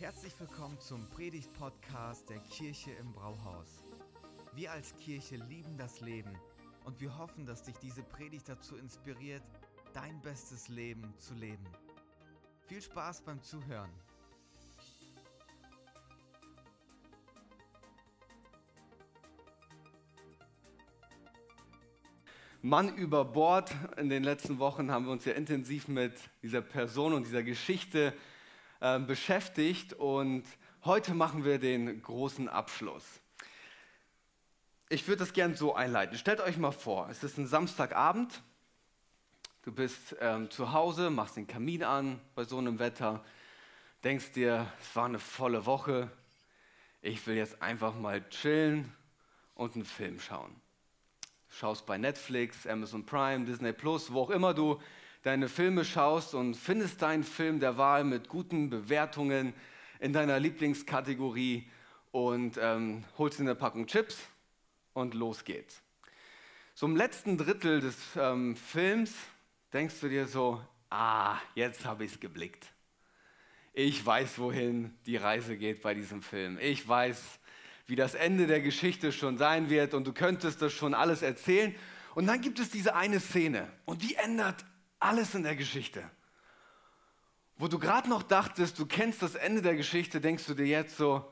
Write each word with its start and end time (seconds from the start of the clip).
Herzlich 0.00 0.32
willkommen 0.38 0.78
zum 0.78 1.04
Predigt-Podcast 1.08 2.30
der 2.30 2.38
Kirche 2.38 2.92
im 3.00 3.12
Brauhaus. 3.12 3.82
Wir 4.54 4.70
als 4.70 4.96
Kirche 4.96 5.34
lieben 5.48 5.76
das 5.76 6.00
Leben 6.00 6.30
und 6.84 7.00
wir 7.00 7.18
hoffen, 7.18 7.44
dass 7.46 7.64
dich 7.64 7.74
diese 7.78 8.04
Predigt 8.04 8.48
dazu 8.48 8.76
inspiriert, 8.76 9.42
dein 9.92 10.20
bestes 10.22 10.68
Leben 10.68 11.12
zu 11.18 11.34
leben. 11.34 11.66
Viel 12.68 12.80
Spaß 12.80 13.22
beim 13.22 13.42
Zuhören. 13.42 13.90
Mann 22.62 22.94
über 22.94 23.24
Bord. 23.24 23.74
In 23.96 24.08
den 24.08 24.22
letzten 24.22 24.60
Wochen 24.60 24.92
haben 24.92 25.06
wir 25.06 25.12
uns 25.12 25.24
ja 25.24 25.32
intensiv 25.32 25.88
mit 25.88 26.12
dieser 26.44 26.62
Person 26.62 27.14
und 27.14 27.26
dieser 27.26 27.42
Geschichte 27.42 28.14
äh, 28.80 28.98
beschäftigt 28.98 29.92
und 29.92 30.44
heute 30.84 31.14
machen 31.14 31.44
wir 31.44 31.58
den 31.58 32.02
großen 32.02 32.48
Abschluss. 32.48 33.04
Ich 34.88 35.06
würde 35.06 35.20
das 35.20 35.32
gerne 35.32 35.56
so 35.56 35.74
einleiten. 35.74 36.16
Stellt 36.16 36.40
euch 36.40 36.56
mal 36.56 36.72
vor, 36.72 37.08
es 37.10 37.22
ist 37.22 37.38
ein 37.38 37.46
Samstagabend. 37.46 38.42
Du 39.62 39.72
bist 39.72 40.16
ähm, 40.20 40.50
zu 40.50 40.72
Hause, 40.72 41.10
machst 41.10 41.36
den 41.36 41.46
Kamin 41.46 41.84
an 41.84 42.20
bei 42.34 42.44
so 42.44 42.58
einem 42.58 42.78
Wetter, 42.78 43.24
denkst 44.04 44.32
dir, 44.32 44.72
es 44.80 44.96
war 44.96 45.04
eine 45.04 45.18
volle 45.18 45.66
Woche. 45.66 46.10
Ich 47.02 47.26
will 47.26 47.36
jetzt 47.36 47.60
einfach 47.60 47.94
mal 47.94 48.26
chillen 48.30 48.92
und 49.54 49.74
einen 49.74 49.84
Film 49.84 50.20
schauen 50.20 50.58
schaust 51.50 51.86
bei 51.86 51.98
Netflix, 51.98 52.66
Amazon 52.66 53.04
Prime, 53.04 53.44
Disney 53.44 53.72
Plus, 53.72 54.12
wo 54.12 54.22
auch 54.22 54.30
immer 54.30 54.54
du 54.54 54.80
deine 55.22 55.48
Filme 55.48 55.84
schaust 55.84 56.34
und 56.34 56.54
findest 56.54 57.02
deinen 57.02 57.24
Film 57.24 57.60
der 57.60 57.76
Wahl 57.76 58.04
mit 58.04 58.28
guten 58.28 58.70
Bewertungen 58.70 59.52
in 60.00 60.12
deiner 60.12 60.38
Lieblingskategorie 60.38 61.68
und 62.12 62.58
ähm, 62.60 63.04
holst 63.16 63.38
dir 63.38 63.42
eine 63.42 63.54
Packung 63.54 63.86
Chips 63.86 64.18
und 64.92 65.14
los 65.14 65.44
geht's. 65.44 65.82
So 66.74 66.86
im 66.86 66.96
letzten 66.96 67.36
Drittel 67.36 67.80
des 67.80 67.96
ähm, 68.16 68.56
Films 68.56 69.12
denkst 69.72 70.00
du 70.00 70.08
dir 70.08 70.26
so, 70.26 70.60
ah, 70.90 71.36
jetzt 71.54 71.84
habe 71.84 72.04
ich 72.04 72.12
es 72.12 72.20
geblickt. 72.20 72.66
Ich 73.72 74.04
weiß, 74.04 74.38
wohin 74.38 74.96
die 75.06 75.16
Reise 75.16 75.56
geht 75.56 75.82
bei 75.82 75.94
diesem 75.94 76.22
Film. 76.22 76.58
Ich 76.60 76.86
weiß, 76.86 77.38
wie 77.86 77.96
das 77.96 78.14
Ende 78.14 78.46
der 78.46 78.60
Geschichte 78.60 79.12
schon 79.12 79.38
sein 79.38 79.70
wird 79.70 79.94
und 79.94 80.06
du 80.06 80.12
könntest 80.12 80.62
das 80.62 80.72
schon 80.72 80.94
alles 80.94 81.22
erzählen. 81.22 81.74
Und 82.14 82.26
dann 82.26 82.40
gibt 82.40 82.58
es 82.58 82.70
diese 82.70 82.94
eine 82.94 83.20
Szene 83.20 83.70
und 83.84 84.02
die 84.02 84.14
ändert 84.14 84.64
alles 85.00 85.34
in 85.34 85.42
der 85.42 85.56
Geschichte. 85.56 86.08
Wo 87.56 87.68
du 87.68 87.78
gerade 87.78 88.08
noch 88.08 88.22
dachtest, 88.22 88.78
du 88.78 88.86
kennst 88.86 89.22
das 89.22 89.34
Ende 89.34 89.62
der 89.62 89.74
Geschichte, 89.74 90.20
denkst 90.20 90.46
du 90.46 90.54
dir 90.54 90.66
jetzt 90.66 90.96
so, 90.96 91.30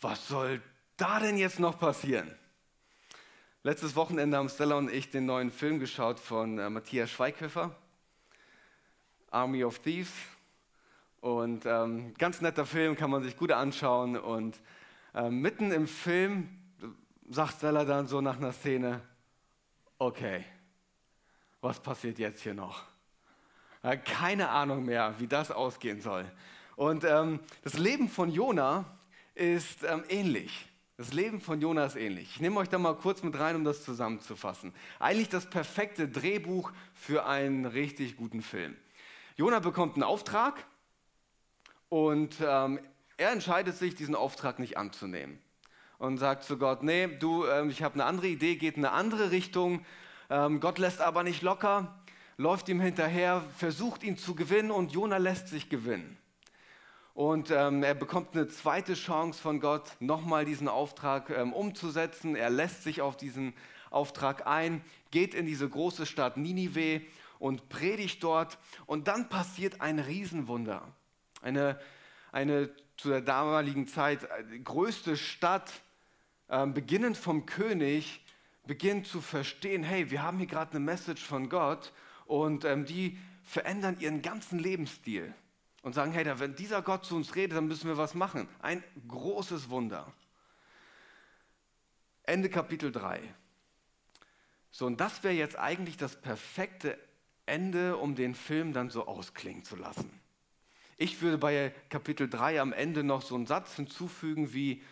was 0.00 0.26
soll 0.26 0.62
da 0.96 1.20
denn 1.20 1.36
jetzt 1.36 1.60
noch 1.60 1.78
passieren? 1.78 2.34
Letztes 3.62 3.94
Wochenende 3.94 4.36
haben 4.36 4.48
Stella 4.48 4.76
und 4.76 4.90
ich 4.90 5.10
den 5.10 5.26
neuen 5.26 5.50
Film 5.50 5.78
geschaut 5.78 6.18
von 6.18 6.58
äh, 6.58 6.68
Matthias 6.68 7.10
Schweighöfer, 7.10 7.76
Army 9.30 9.62
of 9.62 9.78
Thieves. 9.78 10.12
Und 11.20 11.64
ähm, 11.66 12.14
ganz 12.14 12.40
netter 12.40 12.66
Film, 12.66 12.96
kann 12.96 13.10
man 13.10 13.22
sich 13.22 13.36
gut 13.36 13.52
anschauen. 13.52 14.16
Und 14.16 14.60
äh, 15.14 15.30
mitten 15.30 15.70
im 15.70 15.86
Film 15.86 16.48
sagt 17.28 17.58
Stella 17.58 17.84
dann 17.84 18.08
so 18.08 18.20
nach 18.20 18.38
einer 18.38 18.52
Szene, 18.52 19.00
okay, 19.98 20.44
was 21.62 21.80
passiert 21.80 22.18
jetzt 22.18 22.42
hier 22.42 22.54
noch? 22.54 22.82
Keine 24.04 24.50
Ahnung 24.50 24.84
mehr, 24.84 25.14
wie 25.18 25.26
das 25.26 25.50
ausgehen 25.50 26.00
soll. 26.00 26.30
Und 26.76 27.04
ähm, 27.04 27.40
das 27.62 27.78
Leben 27.78 28.08
von 28.08 28.30
Jona 28.30 28.84
ist 29.34 29.82
ähm, 29.84 30.04
ähnlich. 30.08 30.66
Das 30.96 31.12
Leben 31.12 31.40
von 31.40 31.60
Jona 31.60 31.86
ist 31.86 31.96
ähnlich. 31.96 32.30
Ich 32.34 32.40
nehme 32.40 32.60
euch 32.60 32.68
da 32.68 32.78
mal 32.78 32.94
kurz 32.94 33.22
mit 33.22 33.38
rein, 33.38 33.56
um 33.56 33.64
das 33.64 33.84
zusammenzufassen. 33.84 34.74
Eigentlich 34.98 35.28
das 35.28 35.48
perfekte 35.48 36.08
Drehbuch 36.08 36.72
für 36.94 37.26
einen 37.26 37.64
richtig 37.64 38.16
guten 38.16 38.42
Film. 38.42 38.76
Jona 39.36 39.60
bekommt 39.60 39.94
einen 39.94 40.02
Auftrag 40.02 40.64
und 41.88 42.36
ähm, 42.40 42.80
er 43.16 43.32
entscheidet 43.32 43.76
sich, 43.76 43.94
diesen 43.94 44.14
Auftrag 44.14 44.58
nicht 44.58 44.76
anzunehmen 44.76 45.40
und 45.98 46.18
sagt 46.18 46.44
zu 46.44 46.58
Gott, 46.58 46.82
nee, 46.82 47.06
du, 47.06 47.44
äh, 47.44 47.66
ich 47.68 47.82
habe 47.82 47.94
eine 47.94 48.04
andere 48.04 48.26
Idee, 48.28 48.56
geht 48.56 48.76
in 48.76 48.84
eine 48.84 48.94
andere 48.94 49.30
Richtung. 49.30 49.84
Ähm, 50.32 50.60
Gott 50.60 50.78
lässt 50.78 51.02
aber 51.02 51.24
nicht 51.24 51.42
locker, 51.42 51.94
läuft 52.38 52.66
ihm 52.70 52.80
hinterher, 52.80 53.44
versucht 53.58 54.02
ihn 54.02 54.16
zu 54.16 54.34
gewinnen 54.34 54.70
und 54.70 54.90
Jona 54.90 55.18
lässt 55.18 55.48
sich 55.48 55.68
gewinnen. 55.68 56.16
Und 57.12 57.50
ähm, 57.50 57.82
er 57.82 57.92
bekommt 57.92 58.34
eine 58.34 58.48
zweite 58.48 58.94
Chance 58.94 59.38
von 59.38 59.60
Gott, 59.60 59.90
nochmal 60.00 60.46
diesen 60.46 60.68
Auftrag 60.68 61.28
ähm, 61.28 61.52
umzusetzen. 61.52 62.34
Er 62.34 62.48
lässt 62.48 62.82
sich 62.82 63.02
auf 63.02 63.18
diesen 63.18 63.52
Auftrag 63.90 64.46
ein, 64.46 64.82
geht 65.10 65.34
in 65.34 65.44
diese 65.44 65.68
große 65.68 66.06
Stadt 66.06 66.38
Ninive 66.38 67.02
und 67.38 67.68
predigt 67.68 68.24
dort. 68.24 68.56
Und 68.86 69.08
dann 69.08 69.28
passiert 69.28 69.82
ein 69.82 69.98
Riesenwunder. 69.98 70.80
Eine, 71.42 71.78
eine 72.32 72.70
zu 72.96 73.10
der 73.10 73.20
damaligen 73.20 73.86
Zeit 73.86 74.24
äh, 74.24 74.58
größte 74.60 75.18
Stadt, 75.18 75.70
äh, 76.48 76.66
beginnend 76.68 77.18
vom 77.18 77.44
König, 77.44 78.22
beginnt 78.66 79.06
zu 79.06 79.20
verstehen, 79.20 79.82
hey, 79.82 80.10
wir 80.10 80.22
haben 80.22 80.38
hier 80.38 80.46
gerade 80.46 80.72
eine 80.72 80.80
Message 80.80 81.22
von 81.22 81.48
Gott 81.48 81.92
und 82.26 82.64
ähm, 82.64 82.84
die 82.84 83.18
verändern 83.42 83.98
ihren 83.98 84.22
ganzen 84.22 84.58
Lebensstil 84.58 85.34
und 85.82 85.94
sagen, 85.94 86.12
hey, 86.12 86.24
wenn 86.38 86.54
dieser 86.54 86.80
Gott 86.82 87.04
zu 87.04 87.16
uns 87.16 87.34
redet, 87.34 87.56
dann 87.56 87.66
müssen 87.66 87.88
wir 87.88 87.98
was 87.98 88.14
machen. 88.14 88.48
Ein 88.60 88.84
großes 89.08 89.68
Wunder. 89.68 90.12
Ende 92.22 92.48
Kapitel 92.48 92.92
3. 92.92 93.20
So, 94.70 94.86
und 94.86 95.00
das 95.00 95.24
wäre 95.24 95.34
jetzt 95.34 95.58
eigentlich 95.58 95.96
das 95.96 96.20
perfekte 96.20 96.98
Ende, 97.46 97.96
um 97.96 98.14
den 98.14 98.34
Film 98.34 98.72
dann 98.72 98.90
so 98.90 99.06
ausklingen 99.06 99.64
zu 99.64 99.76
lassen. 99.76 100.10
Ich 100.96 101.20
würde 101.20 101.36
bei 101.36 101.74
Kapitel 101.88 102.30
3 102.30 102.60
am 102.60 102.72
Ende 102.72 103.02
noch 103.02 103.22
so 103.22 103.34
einen 103.34 103.46
Satz 103.46 103.74
hinzufügen 103.74 104.54
wie, 104.54 104.82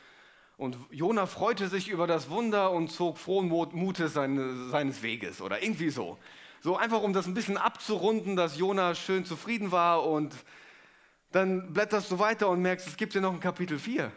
und 0.61 0.77
Jona 0.91 1.25
freute 1.25 1.69
sich 1.69 1.89
über 1.89 2.07
das 2.07 2.29
Wunder 2.29 2.71
und 2.71 2.93
zog 2.93 3.17
frohen 3.17 3.49
Mutes 3.49 4.13
seines 4.13 5.03
Weges 5.03 5.41
oder 5.41 5.63
irgendwie 5.63 5.89
so. 5.89 6.19
So 6.61 6.77
einfach, 6.77 7.01
um 7.01 7.15
das 7.15 7.27
ein 7.27 7.33
bisschen 7.33 7.57
abzurunden, 7.57 8.37
dass 8.37 8.59
Jona 8.59 8.95
schön 8.95 9.25
zufrieden 9.25 9.73
war 9.73 10.07
und 10.07 10.35
dann 11.33 11.73
blätterst 11.73 12.11
du 12.11 12.19
weiter 12.19 12.51
und 12.51 12.61
merkst, 12.61 12.87
es 12.87 12.99
gibt 12.99 13.15
ja 13.15 13.23
noch 13.23 13.33
ein 13.33 13.41
Kapitel 13.41 13.79
4. 13.79 14.13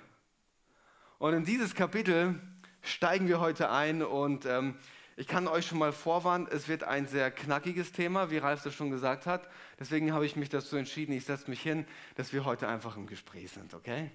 Und 1.18 1.34
in 1.34 1.46
dieses 1.46 1.76
Kapitel 1.76 2.42
steigen 2.81 3.30
wir 3.30 3.40
heute 3.40 3.70
ein 3.70 4.04
und 4.04 4.46
ähm, 4.46 4.75
ich 5.16 5.28
kann 5.30 5.48
euch 5.48 5.66
schon 5.66 5.78
mal 5.78 5.94
vorwarnen, 5.94 6.50
es 6.52 6.68
wird 6.68 6.84
ein 6.84 7.08
sehr 7.08 7.31
knackiges 7.31 7.94
Thema, 7.94 8.31
wie 8.31 8.40
Ralf 8.40 8.64
das 8.64 8.74
schon 8.74 8.92
gesagt 8.92 9.28
hat. 9.28 9.48
Deswegen 9.80 10.12
habe 10.12 10.25
ich 10.25 10.36
mich 10.36 10.50
dazu 10.50 10.75
entschieden, 10.75 11.14
ich 11.14 11.24
setze 11.24 11.50
mich 11.50 11.62
hin, 11.62 11.86
dass 12.16 12.34
wir 12.34 12.44
heute 12.44 12.68
einfach 12.68 12.98
im 12.98 13.08
Gespräch 13.08 13.52
sind, 13.52 13.74
okay? 13.74 14.12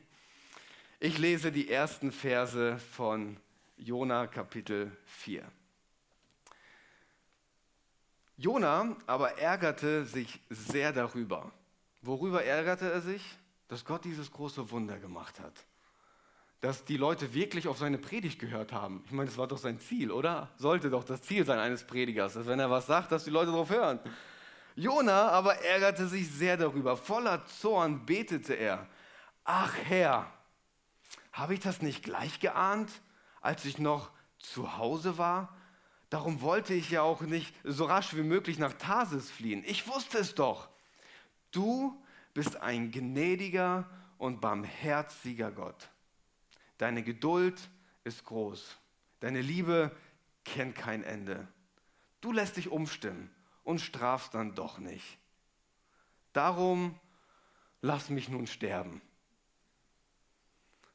Ich 1.00 1.16
lese 1.18 1.52
die 1.52 1.70
ersten 1.70 2.10
Verse 2.10 2.78
von 2.78 3.36
Jona 3.76 4.26
Kapitel 4.26 4.90
4. 5.06 5.44
Jona 8.36 8.96
aber 9.06 9.38
ärgerte 9.38 10.04
sich 10.04 10.40
sehr 10.50 10.92
darüber. 10.92 11.52
Worüber 12.02 12.42
ärgerte 12.42 12.90
er 12.90 13.00
sich? 13.00 13.22
Dass 13.68 13.84
Gott 13.84 14.04
dieses 14.04 14.32
große 14.32 14.70
Wunder 14.70 14.98
gemacht 14.98 15.38
hat 15.40 15.64
dass 16.60 16.84
die 16.84 16.96
Leute 16.96 17.34
wirklich 17.34 17.68
auf 17.68 17.78
seine 17.78 17.98
Predigt 17.98 18.40
gehört 18.40 18.72
haben. 18.72 19.04
Ich 19.06 19.12
meine, 19.12 19.28
das 19.28 19.38
war 19.38 19.46
doch 19.46 19.58
sein 19.58 19.78
Ziel, 19.78 20.10
oder? 20.10 20.50
Sollte 20.56 20.90
doch 20.90 21.04
das 21.04 21.22
Ziel 21.22 21.44
sein 21.44 21.58
eines 21.58 21.84
Predigers, 21.84 22.34
dass 22.34 22.46
wenn 22.46 22.58
er 22.58 22.68
was 22.70 22.86
sagt, 22.86 23.12
dass 23.12 23.24
die 23.24 23.30
Leute 23.30 23.52
darauf 23.52 23.70
hören. 23.70 24.00
Jona 24.74 25.28
aber 25.28 25.54
ärgerte 25.62 26.08
sich 26.08 26.28
sehr 26.28 26.56
darüber. 26.56 26.96
Voller 26.96 27.44
Zorn 27.46 28.04
betete 28.04 28.54
er. 28.54 28.88
Ach 29.44 29.72
Herr, 29.84 30.32
habe 31.38 31.54
ich 31.54 31.60
das 31.60 31.82
nicht 31.82 32.02
gleich 32.02 32.40
geahnt, 32.40 32.90
als 33.40 33.64
ich 33.64 33.78
noch 33.78 34.10
zu 34.38 34.76
Hause 34.76 35.18
war? 35.18 35.56
Darum 36.10 36.40
wollte 36.40 36.74
ich 36.74 36.90
ja 36.90 37.02
auch 37.02 37.20
nicht 37.20 37.54
so 37.64 37.84
rasch 37.84 38.14
wie 38.16 38.22
möglich 38.22 38.58
nach 38.58 38.72
Tarsis 38.72 39.30
fliehen. 39.30 39.62
Ich 39.66 39.86
wusste 39.86 40.18
es 40.18 40.34
doch. 40.34 40.68
Du 41.50 42.02
bist 42.34 42.56
ein 42.56 42.90
gnädiger 42.90 43.88
und 44.16 44.40
barmherziger 44.40 45.50
Gott 45.52 45.90
Deine 46.78 47.02
Geduld 47.02 47.68
ist 48.04 48.24
groß. 48.24 48.78
Deine 49.20 49.40
Liebe 49.40 49.90
kennt 50.44 50.76
kein 50.76 51.02
Ende. 51.02 51.48
Du 52.20 52.32
lässt 52.32 52.56
dich 52.56 52.68
umstimmen 52.68 53.34
und 53.64 53.80
strafst 53.80 54.34
dann 54.34 54.54
doch 54.54 54.78
nicht. 54.78 55.18
Darum 56.32 56.98
lass 57.82 58.10
mich 58.10 58.28
nun 58.28 58.46
sterben. 58.46 59.02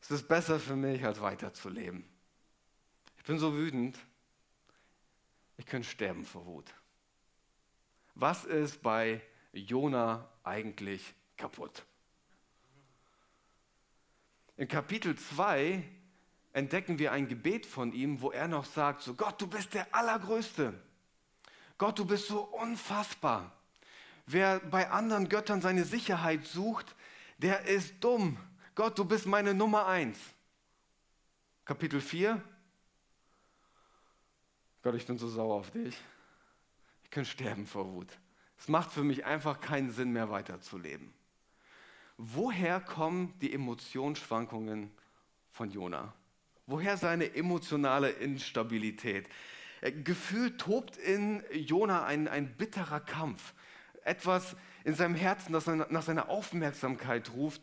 Es 0.04 0.12
ist 0.12 0.28
besser 0.28 0.60
für 0.60 0.76
mich, 0.76 1.06
als 1.06 1.22
weiterzuleben. 1.22 2.04
Ich 3.18 3.24
bin 3.24 3.40
so 3.40 3.56
wütend, 3.56 3.98
ich 5.56 5.66
könnte 5.66 5.88
sterben 5.88 6.26
vor 6.26 6.46
Wut. 6.46 6.74
Was 8.14 8.44
ist 8.44 8.82
bei 8.82 9.22
Jona 9.54 10.30
eigentlich 10.44 11.16
kaputt? 11.38 11.86
In 14.58 14.68
Kapitel 14.68 15.16
2 15.16 15.82
entdecken 16.52 17.00
wir 17.00 17.14
ein 17.14 17.30
Gebet 17.30 17.66
von 17.66 17.94
ihm, 17.94 18.20
wo 18.20 18.30
er 18.30 18.50
noch 18.50 18.66
sagt, 18.66 19.04
so 19.04 19.14
Gott, 19.14 19.42
du 19.42 19.48
bist 19.48 19.74
der 19.74 19.96
Allergrößte. 19.96 20.78
Gott, 21.78 21.98
du 21.98 22.04
bist 22.04 22.28
so 22.28 22.42
unfassbar. 22.42 23.56
Wer 24.26 24.60
bei 24.60 24.92
anderen 24.92 25.30
Göttern 25.30 25.62
seine 25.62 25.86
Sicherheit 25.86 26.46
sucht, 26.46 26.94
der 27.38 27.62
ist 27.62 28.04
dumm. 28.04 28.38
Gott, 28.76 28.98
du 28.98 29.06
bist 29.06 29.26
meine 29.26 29.54
Nummer 29.54 29.86
eins. 29.86 30.18
Kapitel 31.64 32.02
4. 32.02 32.42
Gott, 34.82 34.96
ich 34.96 35.06
bin 35.06 35.18
so 35.18 35.28
sauer 35.28 35.56
auf 35.56 35.72
dich. 35.72 35.96
Ich 37.04 37.12
könnte 37.12 37.30
sterben 37.30 37.68
vor 37.68 37.92
Wut. 37.94 38.18
Es 38.58 38.68
macht 38.68 38.92
für 38.92 39.04
mich 39.04 39.26
einfach 39.26 39.62
keinen 39.62 39.92
Sinn 39.92 40.12
mehr 40.12 40.30
weiterzuleben. 40.30 41.14
Woher 42.18 42.80
kommen 42.80 43.34
die 43.42 43.54
Emotionsschwankungen 43.54 44.92
von 45.52 45.70
Jona? 45.70 46.14
Woher 46.66 46.98
seine 46.98 47.36
emotionale 47.36 48.10
Instabilität? 48.10 49.30
Äh, 49.82 49.92
gefühlt 49.92 50.60
tobt 50.60 50.98
in 50.98 51.44
Jona 51.52 52.06
ein, 52.06 52.28
ein 52.28 52.56
bitterer 52.56 53.00
Kampf. 53.02 53.54
Etwas 54.04 54.56
in 54.84 54.96
seinem 54.96 55.16
Herzen, 55.16 55.54
das 55.54 55.68
nach 55.68 56.04
seiner 56.04 56.30
Aufmerksamkeit 56.30 57.32
ruft. 57.32 57.62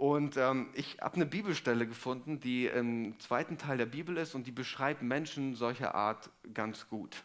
Und 0.00 0.38
ähm, 0.38 0.70
ich 0.72 0.96
habe 1.02 1.16
eine 1.16 1.26
Bibelstelle 1.26 1.86
gefunden, 1.86 2.40
die 2.40 2.64
im 2.64 3.20
zweiten 3.20 3.58
Teil 3.58 3.76
der 3.76 3.84
Bibel 3.84 4.16
ist 4.16 4.34
und 4.34 4.46
die 4.46 4.50
beschreibt 4.50 5.02
Menschen 5.02 5.56
solcher 5.56 5.94
Art 5.94 6.30
ganz 6.54 6.88
gut. 6.88 7.22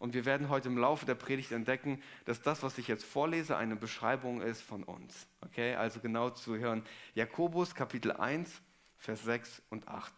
Und 0.00 0.12
wir 0.12 0.24
werden 0.24 0.48
heute 0.48 0.66
im 0.66 0.76
Laufe 0.76 1.06
der 1.06 1.14
Predigt 1.14 1.52
entdecken, 1.52 2.02
dass 2.24 2.42
das, 2.42 2.64
was 2.64 2.78
ich 2.78 2.88
jetzt 2.88 3.04
vorlese, 3.04 3.56
eine 3.56 3.76
Beschreibung 3.76 4.42
ist 4.42 4.60
von 4.60 4.82
uns. 4.82 5.28
Okay, 5.40 5.76
also 5.76 6.00
genau 6.00 6.30
zu 6.30 6.56
hören. 6.56 6.82
Jakobus 7.14 7.76
Kapitel 7.76 8.10
1, 8.10 8.60
Vers 8.98 9.22
6 9.22 9.62
und 9.70 9.86
8. 9.86 10.12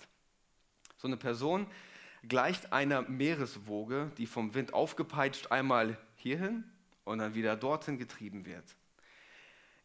So 0.97 1.09
eine 1.09 1.19
Person 1.19 1.67
gleicht 2.27 2.73
einer 2.73 3.03
Meereswoge, 3.03 4.13
die 4.17 4.25
vom 4.25 4.55
Wind 4.55 4.73
aufgepeitscht 4.73 5.53
einmal 5.53 5.99
hierhin 6.15 6.65
und 7.05 7.19
dann 7.19 7.35
wieder 7.35 7.55
dorthin 7.55 7.99
getrieben 7.99 8.47
wird. 8.47 8.65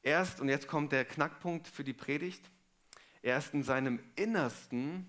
Erst, 0.03 0.41
und 0.41 0.49
jetzt 0.49 0.67
kommt 0.67 0.91
der 0.91 1.05
Knackpunkt 1.05 1.67
für 1.67 1.83
die 1.83 1.93
Predigt, 1.93 2.51
er 3.21 3.37
ist 3.37 3.53
in 3.53 3.63
seinem 3.63 3.99
Innersten 4.17 5.07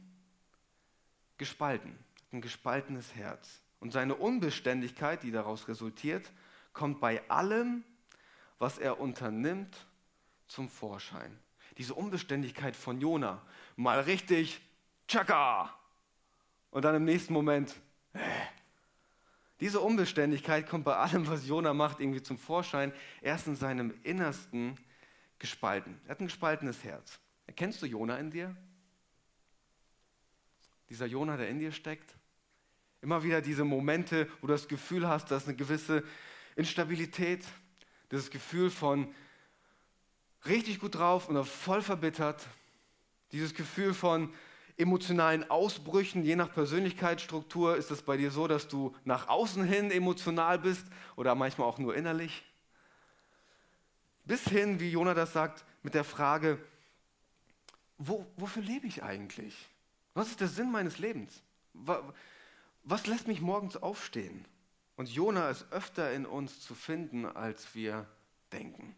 gespalten, 1.37 1.99
ein 2.33 2.41
gespaltenes 2.41 3.15
Herz. 3.15 3.61
Und 3.81 3.93
seine 3.93 4.15
Unbeständigkeit, 4.15 5.25
die 5.25 5.33
daraus 5.33 5.67
resultiert, 5.69 6.33
kommt 6.73 7.01
bei 7.01 7.29
allem, 7.29 7.85
was 8.59 8.79
er 8.79 9.01
unternimmt, 9.01 9.87
zum 10.47 10.69
Vorschein. 10.69 11.39
Diese 11.77 11.95
Unbeständigkeit 11.95 12.77
von 12.77 13.01
Jona, 13.01 13.43
mal 13.75 14.01
richtig, 14.01 14.61
tschakka, 15.09 15.77
und 16.71 16.85
dann 16.85 16.95
im 16.95 17.05
nächsten 17.05 17.33
Moment, 17.33 17.75
äh. 18.13 18.19
Diese 19.61 19.81
Unbeständigkeit 19.81 20.69
kommt 20.69 20.85
bei 20.85 20.97
allem, 20.97 21.27
was 21.29 21.47
Jona 21.47 21.75
macht, 21.75 22.01
irgendwie 22.01 22.23
zum 22.23 22.39
Vorschein. 22.39 22.93
Erst 23.23 23.47
in 23.47 23.57
seinem 23.57 23.95
Innersten 24.03 24.77
gespalten. 25.39 26.01
Er 26.05 26.11
hat 26.11 26.21
ein 26.21 26.27
gespaltenes 26.27 26.83
Herz. 26.83 27.21
Erkennst 27.47 27.81
du 27.83 27.87
Jona 27.87 28.19
in 28.19 28.31
dir? 28.31 28.57
Dieser 30.89 31.07
Jona, 31.07 31.37
der 31.37 31.49
in 31.49 31.59
dir 31.59 31.73
steckt? 31.73 32.15
Immer 33.01 33.23
wieder 33.23 33.41
diese 33.41 33.65
Momente, 33.65 34.29
wo 34.41 34.47
du 34.47 34.53
das 34.53 34.69
Gefühl 34.69 35.07
hast, 35.09 35.31
dass 35.31 35.47
eine 35.47 35.57
gewisse 35.57 36.03
Instabilität, 36.57 37.45
dieses 38.11 38.31
Gefühl 38.31 38.71
von 38.71 39.15
richtig 40.47 40.81
gut 40.81 40.95
drauf 40.95 41.29
und 41.29 41.45
voll 41.45 41.83
verbittert, 41.83 42.47
dieses 43.33 43.55
Gefühl 43.55 43.95
von, 43.95 44.33
emotionalen 44.77 45.49
Ausbrüchen, 45.51 46.25
je 46.25 46.37
nach 46.37 46.53
Persönlichkeitsstruktur, 46.53 47.77
ist 47.77 47.91
es 47.91 48.03
bei 48.03 48.17
dir 48.17 48.31
so, 48.31 48.49
dass 48.49 48.69
du 48.69 48.95
nach 49.05 49.29
außen 49.29 49.65
hin 49.65 49.91
emotional 49.91 50.59
bist 50.59 50.87
oder 51.17 51.35
manchmal 51.35 51.69
auch 51.69 51.79
nur 51.79 51.95
innerlich? 51.95 52.45
Bis 54.25 54.45
hin, 54.45 54.81
wie 54.81 54.91
Jonah 54.91 55.15
das 55.15 55.33
sagt, 55.33 55.65
mit 55.83 55.95
der 55.95 56.05
Frage, 56.05 56.59
wo, 57.99 58.27
wofür 58.37 58.63
lebe 58.63 58.87
ich 58.87 59.03
eigentlich? 59.03 59.55
Was 60.15 60.29
ist 60.29 60.41
der 60.41 60.49
Sinn 60.49 60.73
meines 60.73 60.99
Lebens? 60.99 61.43
Was 62.83 63.07
lässt 63.07 63.29
mich 63.29 63.41
morgens 63.41 63.77
aufstehen? 63.77 64.45
Und 64.97 65.09
Jona 65.09 65.51
ist 65.51 65.67
öfter 65.73 66.13
in 66.13 66.25
uns 66.25 66.61
zu 66.61 66.75
finden, 66.75 67.27
als 67.27 67.75
wir 67.75 68.07
denken. 68.53 68.95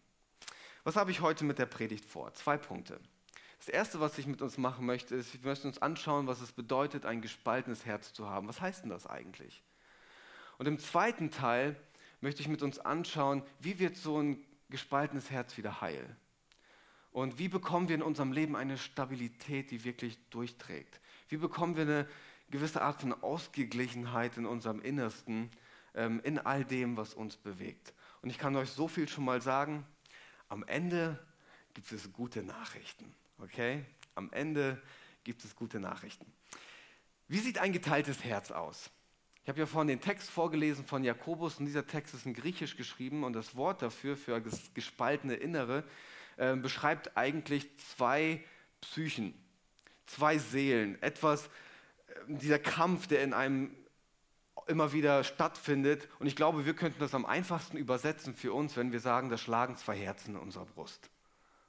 Was 0.84 0.96
habe 0.96 1.11
ich 1.11 1.20
heute 1.20 1.44
mit 1.44 1.58
der 1.58 1.67
Predigt 1.67 2.05
vor? 2.05 2.32
Zwei 2.34 2.58
Punkte. 2.58 3.00
Das 3.58 3.69
Erste, 3.69 4.00
was 4.00 4.19
ich 4.19 4.26
mit 4.26 4.43
uns 4.43 4.58
machen 4.58 4.87
möchte, 4.87 5.14
ist, 5.14 5.32
wir 5.32 5.49
möchten 5.49 5.69
uns 5.69 5.81
anschauen, 5.81 6.26
was 6.26 6.41
es 6.41 6.53
bedeutet, 6.53 7.06
ein 7.06 7.23
gespaltenes 7.23 7.85
Herz 7.87 8.12
zu 8.12 8.29
haben. 8.29 8.49
Was 8.49 8.61
heißt 8.61 8.82
denn 8.82 8.91
das 8.91 9.06
eigentlich? 9.06 9.62
Und 10.58 10.67
im 10.67 10.79
zweiten 10.79 11.31
Teil 11.31 11.76
möchte 12.20 12.43
ich 12.43 12.49
mit 12.49 12.62
uns 12.62 12.79
anschauen, 12.79 13.43
wie 13.61 13.79
wird 13.79 13.97
so 13.97 14.20
ein 14.20 14.44
gespaltenes 14.70 15.31
Herz 15.31 15.56
wieder 15.56 15.81
heil? 15.81 16.17
Und 17.12 17.38
wie 17.38 17.49
bekommen 17.49 17.88
wir 17.88 17.94
in 17.94 18.03
unserem 18.03 18.32
Leben 18.32 18.56
eine 18.56 18.76
Stabilität, 18.76 19.70
die 19.70 19.85
wirklich 19.85 20.19
durchträgt? 20.29 21.00
Wie 21.29 21.38
bekommen 21.38 21.76
wir 21.76 21.82
eine 21.82 22.09
gewisse 22.50 22.82
Art 22.82 23.00
von 23.00 23.12
Ausgeglichenheit 23.23 24.37
in 24.37 24.44
unserem 24.44 24.81
Innersten, 24.82 25.50
ähm, 25.94 26.20
in 26.25 26.38
all 26.38 26.64
dem, 26.64 26.97
was 26.97 27.14
uns 27.14 27.37
bewegt? 27.37 27.94
Und 28.20 28.29
ich 28.29 28.38
kann 28.38 28.55
euch 28.56 28.70
so 28.70 28.87
viel 28.87 29.09
schon 29.09 29.25
mal 29.25 29.41
sagen, 29.41 29.87
am 30.49 30.62
Ende 30.64 31.19
gibt 31.75 31.91
es 31.91 32.12
gute 32.12 32.43
Nachrichten. 32.43 33.14
Okay? 33.38 33.85
Am 34.15 34.33
Ende 34.33 34.81
gibt 35.25 35.44
es 35.44 35.55
gute 35.56 35.81
Nachrichten. 35.81 36.33
Wie 37.29 37.38
sieht 37.38 37.59
ein 37.59 37.73
geteiltes 37.73 38.25
Herz 38.25 38.50
aus? 38.50 38.91
Ich 39.43 39.49
habe 39.49 39.61
ja 39.61 39.67
vorhin 39.67 39.88
den 39.88 40.00
Text 40.00 40.29
vorgelesen 40.31 40.85
von 40.85 41.05
Jakobus 41.05 41.59
und 41.59 41.67
dieser 41.67 41.87
Text 41.87 42.15
ist 42.15 42.27
in 42.27 42.35
Griechisch 42.35 42.77
geschrieben 42.77 43.25
und 43.25 43.33
das 43.33 43.55
Wort 43.55 43.83
dafür, 43.83 44.17
für 44.17 44.41
das 44.41 44.75
gespaltene 44.75 45.35
Innere, 45.35 45.85
äh, 46.37 46.56
beschreibt 46.56 47.17
eigentlich 47.17 47.69
zwei 47.79 48.44
Psychen, 48.81 49.35
zwei 50.06 50.38
Seelen, 50.38 51.00
etwas, 51.03 51.47
äh, 51.47 51.50
dieser 52.27 52.59
Kampf, 52.59 53.06
der 53.06 53.23
in 53.23 53.33
einem 53.33 53.71
immer 54.67 54.93
wieder 54.93 55.23
stattfindet. 55.23 56.09
Und 56.19 56.27
ich 56.27 56.37
glaube, 56.37 56.67
wir 56.67 56.75
könnten 56.75 56.99
das 56.99 57.15
am 57.15 57.25
einfachsten 57.25 57.77
übersetzen 57.77 58.35
für 58.35 58.53
uns, 58.53 58.77
wenn 58.77 58.93
wir 58.93 59.00
sagen, 59.00 59.31
da 59.31 59.38
schlagen 59.38 59.77
zwei 59.77 59.97
Herzen 59.97 60.35
in 60.35 60.41
unserer 60.41 60.67
Brust. 60.67 61.09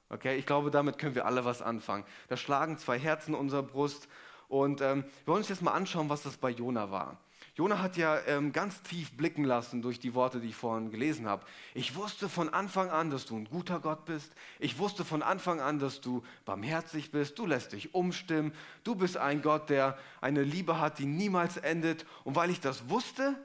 Okay, 0.10 0.38
ich 0.38 0.46
glaube, 0.46 0.72
damit 0.72 0.98
können 0.98 1.16
wir 1.16 1.26
alle 1.26 1.44
was 1.44 1.62
anfangen. 1.62 2.06
Da 2.30 2.38
schlagen 2.38 2.78
zwei 2.78 2.98
Herzen 2.98 3.34
in 3.34 3.40
unserer 3.40 3.64
Brust. 3.64 4.08
Und 4.48 4.80
ähm, 4.82 5.04
wir 5.26 5.28
wollen 5.28 5.40
uns 5.40 5.50
jetzt 5.50 5.62
mal 5.62 5.74
anschauen, 5.74 6.10
was 6.10 6.24
das 6.24 6.38
bei 6.38 6.50
Jona 6.50 6.90
war. 6.92 7.18
Jona 7.56 7.82
hat 7.82 7.98
ja 7.98 8.20
ähm, 8.28 8.54
ganz 8.54 8.84
tief 8.84 9.18
blicken 9.18 9.44
lassen 9.44 9.82
durch 9.82 10.00
die 10.00 10.14
Worte, 10.14 10.40
die 10.40 10.50
ich 10.50 10.56
vorhin 10.56 10.92
gelesen 10.92 11.26
habe. 11.26 11.44
Ich 11.74 11.96
wusste 11.96 12.30
von 12.30 12.50
Anfang 12.54 12.92
an, 12.92 13.10
dass 13.10 13.26
du 13.26 13.36
ein 13.36 13.46
guter 13.46 13.80
Gott 13.80 14.06
bist. 14.06 14.32
Ich 14.60 14.78
wusste 14.78 15.04
von 15.04 15.24
Anfang 15.24 15.60
an, 15.60 15.80
dass 15.80 16.00
du 16.00 16.24
barmherzig 16.46 17.12
bist. 17.12 17.40
Du 17.40 17.48
lässt 17.48 17.74
dich 17.74 17.96
umstimmen. 17.96 18.54
Du 18.84 18.94
bist 18.94 19.18
ein 19.18 19.42
Gott, 19.42 19.72
der 19.72 19.98
eine 20.22 20.44
Liebe 20.44 20.80
hat, 20.80 21.00
die 21.00 21.08
niemals 21.08 21.58
endet. 21.58 22.06
Und 22.24 22.36
weil 22.36 22.52
ich 22.52 22.62
das 22.62 22.90
wusste, 22.90 23.36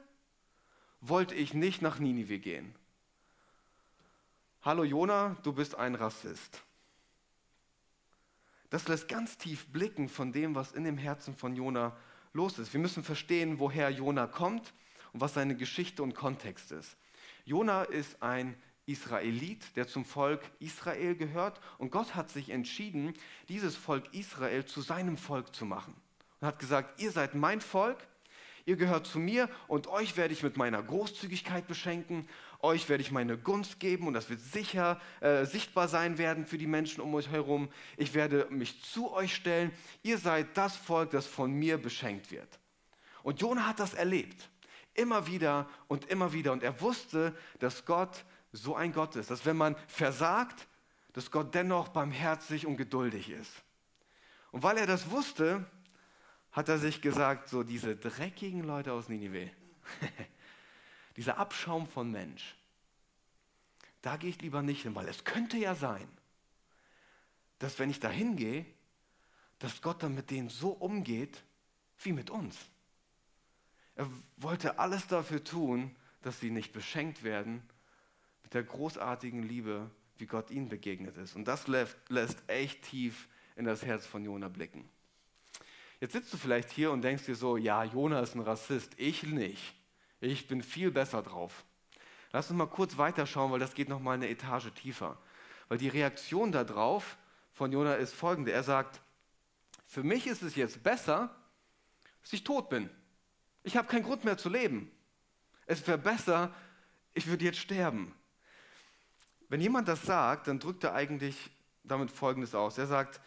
wollte 1.01 1.33
ich 1.33 1.53
nicht 1.55 1.81
nach 1.81 1.97
Ninive 1.97 2.37
gehen. 2.37 2.75
Hallo 4.65 4.85
Jona, 4.85 5.35
du 5.43 5.51
bist 5.51 5.75
ein 5.75 5.93
Rassist. 5.93 6.61
Das 8.69 8.87
lässt 8.87 9.09
ganz 9.09 9.37
tief 9.37 9.67
blicken 9.67 10.07
von 10.07 10.31
dem, 10.31 10.55
was 10.55 10.71
in 10.71 10.85
dem 10.85 10.97
Herzen 10.97 11.35
von 11.35 11.53
Jona 11.53 11.97
los 12.31 12.57
ist. 12.59 12.71
Wir 12.71 12.79
müssen 12.79 13.03
verstehen, 13.03 13.59
woher 13.59 13.89
Jona 13.89 14.25
kommt 14.25 14.73
und 15.11 15.19
was 15.19 15.33
seine 15.33 15.57
Geschichte 15.57 16.01
und 16.01 16.15
Kontext 16.15 16.71
ist. 16.71 16.95
Jona 17.43 17.83
ist 17.83 18.23
ein 18.23 18.55
Israelit, 18.85 19.75
der 19.75 19.85
zum 19.85 20.05
Volk 20.05 20.39
Israel 20.59 21.17
gehört 21.17 21.59
und 21.77 21.91
Gott 21.91 22.15
hat 22.15 22.29
sich 22.29 22.49
entschieden, 22.49 23.13
dieses 23.49 23.75
Volk 23.75 24.13
Israel 24.13 24.63
zu 24.63 24.79
seinem 24.79 25.17
Volk 25.17 25.53
zu 25.53 25.65
machen. 25.65 25.93
Und 26.39 26.47
hat 26.47 26.59
gesagt, 26.59 27.01
ihr 27.01 27.11
seid 27.11 27.35
mein 27.35 27.59
Volk, 27.59 27.97
ihr 28.65 28.77
gehört 28.77 29.07
zu 29.07 29.19
mir 29.19 29.49
und 29.67 29.87
euch 29.87 30.15
werde 30.15 30.33
ich 30.33 30.41
mit 30.41 30.55
meiner 30.55 30.81
Großzügigkeit 30.81 31.67
beschenken 31.67 32.29
euch 32.63 32.87
werde 32.89 33.03
ich 33.03 33.11
meine 33.11 33.37
Gunst 33.37 33.79
geben 33.79 34.07
und 34.07 34.13
das 34.13 34.29
wird 34.29 34.39
sicher 34.39 34.99
äh, 35.19 35.45
sichtbar 35.45 35.87
sein 35.87 36.17
werden 36.17 36.45
für 36.45 36.57
die 36.57 36.67
Menschen 36.67 37.01
um 37.01 37.13
euch 37.13 37.29
herum. 37.29 37.69
Ich 37.97 38.13
werde 38.13 38.47
mich 38.49 38.81
zu 38.83 39.11
euch 39.11 39.35
stellen. 39.35 39.71
Ihr 40.01 40.17
seid 40.17 40.57
das 40.57 40.75
Volk, 40.75 41.11
das 41.11 41.27
von 41.27 41.51
mir 41.51 41.77
beschenkt 41.77 42.31
wird. 42.31 42.59
Und 43.21 43.41
Jona 43.41 43.67
hat 43.67 43.79
das 43.79 43.93
erlebt. 43.93 44.49
Immer 44.93 45.27
wieder 45.27 45.69
und 45.87 46.05
immer 46.05 46.33
wieder. 46.33 46.51
Und 46.51 46.63
er 46.63 46.79
wusste, 46.81 47.35
dass 47.59 47.85
Gott 47.85 48.25
so 48.51 48.75
ein 48.75 48.93
Gott 48.93 49.15
ist, 49.15 49.29
dass 49.29 49.45
wenn 49.45 49.57
man 49.57 49.75
versagt, 49.87 50.67
dass 51.13 51.31
Gott 51.31 51.53
dennoch 51.53 51.89
barmherzig 51.89 52.65
und 52.65 52.77
geduldig 52.77 53.29
ist. 53.29 53.51
Und 54.51 54.63
weil 54.63 54.77
er 54.77 54.87
das 54.87 55.09
wusste, 55.09 55.65
hat 56.51 56.69
er 56.69 56.77
sich 56.77 57.01
gesagt, 57.01 57.49
so 57.49 57.63
diese 57.63 57.95
dreckigen 57.95 58.63
Leute 58.63 58.93
aus 58.93 59.09
Ninive, 59.09 59.49
dieser 61.15 61.37
Abschaum 61.37 61.87
von 61.87 62.11
Mensch, 62.11 62.55
da 64.01 64.17
gehe 64.17 64.29
ich 64.29 64.41
lieber 64.41 64.61
nicht 64.61 64.83
hin, 64.83 64.95
weil 64.95 65.07
es 65.07 65.23
könnte 65.23 65.57
ja 65.57 65.75
sein, 65.75 66.07
dass 67.59 67.79
wenn 67.79 67.89
ich 67.89 67.99
da 67.99 68.09
hingehe, 68.09 68.65
dass 69.59 69.81
Gott 69.81 70.03
dann 70.03 70.13
mit 70.13 70.29
denen 70.29 70.49
so 70.49 70.69
umgeht 70.71 71.41
wie 71.99 72.11
mit 72.11 72.29
uns. 72.29 72.57
Er 73.95 74.09
wollte 74.37 74.79
alles 74.79 75.07
dafür 75.07 75.43
tun, 75.43 75.95
dass 76.21 76.39
sie 76.39 76.49
nicht 76.49 76.73
beschenkt 76.73 77.23
werden 77.23 77.63
mit 78.43 78.53
der 78.53 78.63
großartigen 78.63 79.43
Liebe, 79.43 79.89
wie 80.17 80.25
Gott 80.25 80.51
ihnen 80.51 80.67
begegnet 80.67 81.17
ist. 81.17 81.35
Und 81.35 81.45
das 81.45 81.67
lässt, 81.67 82.43
echt 82.47 82.83
tief 82.83 83.27
in 83.55 83.65
das 83.65 83.85
Herz 83.85 84.05
von 84.05 84.25
Jona 84.25 84.49
blicken. 84.49 84.89
Jetzt 85.99 86.13
sitzt 86.13 86.33
du 86.33 86.37
vielleicht 86.37 86.69
hier 86.69 86.91
und 86.91 87.01
denkst 87.01 87.25
dir 87.25 87.35
so, 87.35 87.55
ja, 87.55 87.83
Jona 87.83 88.19
ist 88.19 88.35
ein 88.35 88.41
Rassist, 88.41 88.91
ich 88.97 89.23
nicht. 89.23 89.73
Ich 90.23 90.47
bin 90.47 90.63
viel 90.63 90.89
besser 90.89 91.21
drauf. 91.21 91.65
Lass 92.31 92.49
uns 92.49 92.57
mal 92.57 92.65
kurz 92.65 92.97
weiterschauen, 92.97 93.51
weil 93.51 93.59
das 93.59 93.73
geht 93.73 93.89
noch 93.89 93.99
mal 93.99 94.13
eine 94.13 94.29
Etage 94.29 94.71
tiefer. 94.73 95.17
Weil 95.67 95.77
die 95.77 95.89
Reaktion 95.89 96.53
darauf 96.53 97.17
von 97.51 97.73
Jona 97.73 97.95
ist 97.95 98.13
folgende. 98.13 98.53
Er 98.53 98.63
sagt, 98.63 99.01
für 99.85 100.01
mich 100.01 100.25
ist 100.25 100.41
es 100.41 100.55
jetzt 100.55 100.81
besser, 100.81 101.35
dass 102.21 102.31
ich 102.31 102.45
tot 102.45 102.69
bin. 102.69 102.89
Ich 103.63 103.75
habe 103.75 103.89
keinen 103.89 104.03
Grund 104.03 104.23
mehr 104.23 104.37
zu 104.37 104.47
leben. 104.47 104.89
Es 105.65 105.85
wäre 105.87 105.97
besser, 105.97 106.53
ich 107.13 107.27
würde 107.27 107.43
jetzt 107.43 107.59
sterben. 107.59 108.15
Wenn 109.49 109.59
jemand 109.59 109.89
das 109.89 110.03
sagt, 110.03 110.47
dann 110.47 110.59
drückt 110.59 110.85
er 110.85 110.93
eigentlich 110.93 111.51
damit 111.83 112.09
Folgendes 112.09 112.55
aus. 112.55 112.77
Er 112.77 112.87
sagt, 112.87 113.19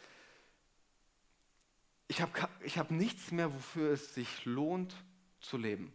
ich 2.08 2.22
habe 2.22 2.48
ich 2.60 2.78
hab 2.78 2.90
nichts 2.90 3.32
mehr, 3.32 3.52
wofür 3.52 3.92
es 3.92 4.14
sich 4.14 4.46
lohnt 4.46 4.94
zu 5.40 5.58
leben. 5.58 5.92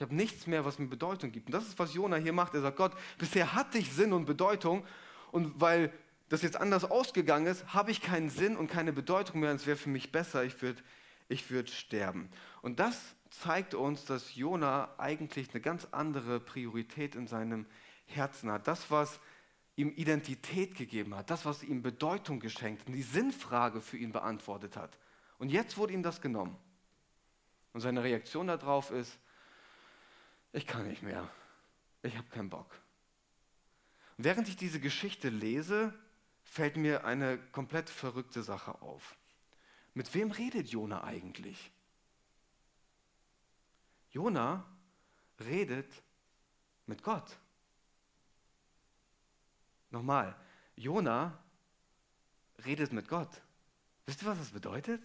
Ich 0.00 0.02
habe 0.02 0.14
nichts 0.14 0.46
mehr, 0.46 0.64
was 0.64 0.78
mir 0.78 0.86
Bedeutung 0.86 1.30
gibt. 1.30 1.48
Und 1.48 1.52
das 1.52 1.66
ist, 1.66 1.78
was 1.78 1.92
Jona 1.92 2.16
hier 2.16 2.32
macht. 2.32 2.54
Er 2.54 2.62
sagt, 2.62 2.78
Gott, 2.78 2.92
bisher 3.18 3.52
hatte 3.52 3.76
ich 3.76 3.92
Sinn 3.92 4.14
und 4.14 4.24
Bedeutung. 4.24 4.82
Und 5.30 5.60
weil 5.60 5.92
das 6.30 6.40
jetzt 6.40 6.56
anders 6.56 6.90
ausgegangen 6.90 7.46
ist, 7.46 7.74
habe 7.74 7.90
ich 7.90 8.00
keinen 8.00 8.30
Sinn 8.30 8.56
und 8.56 8.68
keine 8.70 8.94
Bedeutung 8.94 9.40
mehr. 9.40 9.50
Und 9.50 9.56
es 9.56 9.66
wäre 9.66 9.76
für 9.76 9.90
mich 9.90 10.10
besser, 10.10 10.42
ich 10.42 10.62
würde 10.62 10.82
ich 11.28 11.50
würd 11.50 11.68
sterben. 11.68 12.30
Und 12.62 12.80
das 12.80 12.98
zeigt 13.28 13.74
uns, 13.74 14.06
dass 14.06 14.34
Jona 14.34 14.88
eigentlich 14.96 15.50
eine 15.50 15.60
ganz 15.60 15.86
andere 15.90 16.40
Priorität 16.40 17.14
in 17.14 17.26
seinem 17.26 17.66
Herzen 18.06 18.50
hat. 18.50 18.68
Das, 18.68 18.90
was 18.90 19.20
ihm 19.76 19.90
Identität 19.90 20.76
gegeben 20.76 21.14
hat, 21.14 21.28
das, 21.28 21.44
was 21.44 21.62
ihm 21.62 21.82
Bedeutung 21.82 22.40
geschenkt 22.40 22.86
und 22.86 22.94
die 22.94 23.02
Sinnfrage 23.02 23.82
für 23.82 23.98
ihn 23.98 24.12
beantwortet 24.12 24.78
hat. 24.78 24.96
Und 25.36 25.50
jetzt 25.50 25.76
wurde 25.76 25.92
ihm 25.92 26.02
das 26.02 26.22
genommen. 26.22 26.56
Und 27.74 27.82
seine 27.82 28.02
Reaktion 28.02 28.46
darauf 28.46 28.90
ist, 28.92 29.18
ich 30.52 30.66
kann 30.66 30.86
nicht 30.86 31.02
mehr, 31.02 31.28
ich 32.02 32.16
habe 32.16 32.28
keinen 32.28 32.50
Bock. 32.50 32.80
Und 34.16 34.24
während 34.24 34.48
ich 34.48 34.56
diese 34.56 34.80
Geschichte 34.80 35.28
lese, 35.28 35.94
fällt 36.44 36.76
mir 36.76 37.04
eine 37.04 37.38
komplett 37.38 37.88
verrückte 37.88 38.42
Sache 38.42 38.82
auf. 38.82 39.16
Mit 39.94 40.12
wem 40.14 40.30
redet 40.30 40.68
Jona 40.68 41.04
eigentlich? 41.04 41.70
Jona 44.10 44.64
redet 45.38 45.90
mit 46.86 47.02
Gott. 47.02 47.38
Nochmal, 49.90 50.36
Jona 50.76 51.42
redet 52.64 52.92
mit 52.92 53.08
Gott. 53.08 53.40
Wisst 54.06 54.22
ihr, 54.22 54.26
was 54.28 54.38
das 54.38 54.50
bedeutet? 54.50 55.02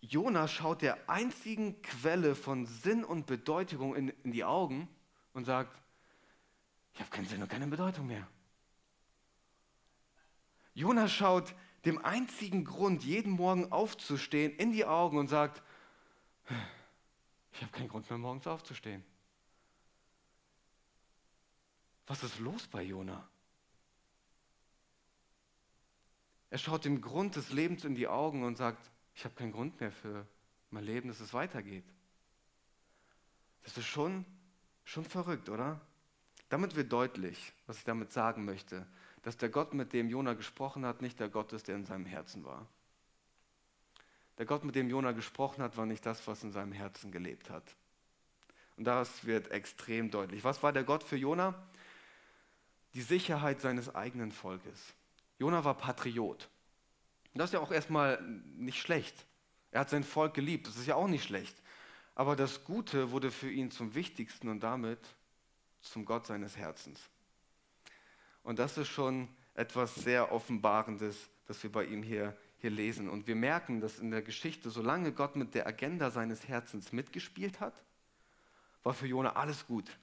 Jona 0.00 0.46
schaut 0.46 0.82
der 0.82 1.08
einzigen 1.08 1.80
Quelle 1.82 2.34
von 2.34 2.66
Sinn 2.66 3.04
und 3.04 3.26
Bedeutung 3.26 3.94
in, 3.96 4.08
in 4.22 4.32
die 4.32 4.44
Augen 4.44 4.88
und 5.32 5.44
sagt, 5.44 5.80
ich 6.94 7.00
habe 7.00 7.10
keinen 7.10 7.26
Sinn 7.26 7.42
und 7.42 7.48
keine 7.48 7.66
Bedeutung 7.66 8.06
mehr. 8.06 8.26
Jona 10.74 11.08
schaut 11.08 11.54
dem 11.84 12.04
einzigen 12.04 12.64
Grund, 12.64 13.04
jeden 13.04 13.32
Morgen 13.32 13.72
aufzustehen, 13.72 14.54
in 14.56 14.72
die 14.72 14.84
Augen 14.84 15.18
und 15.18 15.28
sagt, 15.28 15.62
ich 17.52 17.62
habe 17.62 17.72
keinen 17.72 17.88
Grund 17.88 18.08
mehr, 18.10 18.18
morgens 18.18 18.46
aufzustehen. 18.46 19.04
Was 22.06 22.22
ist 22.22 22.38
los 22.38 22.66
bei 22.66 22.82
Jona? 22.82 23.26
Er 26.50 26.58
schaut 26.58 26.84
dem 26.84 27.00
Grund 27.00 27.36
des 27.36 27.50
Lebens 27.50 27.84
in 27.84 27.94
die 27.94 28.06
Augen 28.06 28.44
und 28.44 28.56
sagt, 28.56 28.90
ich 29.16 29.24
habe 29.24 29.34
keinen 29.34 29.50
Grund 29.50 29.80
mehr 29.80 29.90
für 29.90 30.26
mein 30.70 30.84
Leben, 30.84 31.08
dass 31.08 31.18
es 31.18 31.34
weitergeht. 31.34 31.84
Das 33.64 33.76
ist 33.76 33.86
schon, 33.86 34.24
schon 34.84 35.04
verrückt, 35.04 35.48
oder? 35.48 35.80
Damit 36.48 36.76
wird 36.76 36.92
deutlich, 36.92 37.52
was 37.66 37.78
ich 37.78 37.84
damit 37.84 38.12
sagen 38.12 38.44
möchte, 38.44 38.86
dass 39.22 39.36
der 39.36 39.48
Gott, 39.48 39.74
mit 39.74 39.92
dem 39.92 40.08
Jona 40.08 40.34
gesprochen 40.34 40.86
hat, 40.86 41.02
nicht 41.02 41.18
der 41.18 41.28
Gott 41.28 41.52
ist, 41.52 41.66
der 41.66 41.74
in 41.74 41.84
seinem 41.84 42.06
Herzen 42.06 42.44
war. 42.44 42.68
Der 44.38 44.46
Gott, 44.46 44.62
mit 44.62 44.76
dem 44.76 44.88
Jona 44.88 45.10
gesprochen 45.10 45.62
hat, 45.62 45.76
war 45.76 45.86
nicht 45.86 46.06
das, 46.06 46.24
was 46.28 46.44
in 46.44 46.52
seinem 46.52 46.72
Herzen 46.72 47.10
gelebt 47.10 47.50
hat. 47.50 47.74
Und 48.76 48.84
das 48.84 49.24
wird 49.24 49.50
extrem 49.50 50.10
deutlich. 50.10 50.44
Was 50.44 50.62
war 50.62 50.72
der 50.72 50.84
Gott 50.84 51.02
für 51.02 51.16
Jona? 51.16 51.66
die 52.96 53.02
Sicherheit 53.02 53.60
seines 53.60 53.94
eigenen 53.94 54.32
Volkes. 54.32 54.94
Jona 55.38 55.62
war 55.64 55.74
Patriot. 55.74 56.48
Das 57.38 57.50
ist 57.50 57.54
ja 57.54 57.60
auch 57.60 57.72
erstmal 57.72 58.20
nicht 58.22 58.80
schlecht. 58.80 59.26
Er 59.70 59.80
hat 59.80 59.90
sein 59.90 60.04
Volk 60.04 60.34
geliebt, 60.34 60.66
das 60.68 60.76
ist 60.76 60.86
ja 60.86 60.94
auch 60.94 61.08
nicht 61.08 61.24
schlecht. 61.24 61.56
Aber 62.14 62.34
das 62.34 62.64
Gute 62.64 63.10
wurde 63.10 63.30
für 63.30 63.50
ihn 63.50 63.70
zum 63.70 63.94
Wichtigsten 63.94 64.48
und 64.48 64.60
damit 64.60 65.00
zum 65.82 66.04
Gott 66.04 66.26
seines 66.26 66.56
Herzens. 66.56 67.00
Und 68.42 68.58
das 68.58 68.78
ist 68.78 68.88
schon 68.88 69.28
etwas 69.54 69.94
sehr 69.94 70.32
Offenbarendes, 70.32 71.28
das 71.46 71.62
wir 71.62 71.70
bei 71.70 71.84
ihm 71.84 72.02
hier, 72.02 72.36
hier 72.58 72.70
lesen. 72.70 73.08
Und 73.08 73.26
wir 73.26 73.36
merken, 73.36 73.80
dass 73.80 73.98
in 73.98 74.10
der 74.10 74.22
Geschichte, 74.22 74.70
solange 74.70 75.12
Gott 75.12 75.36
mit 75.36 75.54
der 75.54 75.66
Agenda 75.66 76.10
seines 76.10 76.48
Herzens 76.48 76.92
mitgespielt 76.92 77.60
hat, 77.60 77.74
war 78.82 78.94
für 78.94 79.06
Jona 79.06 79.32
alles 79.32 79.66
gut. 79.66 79.98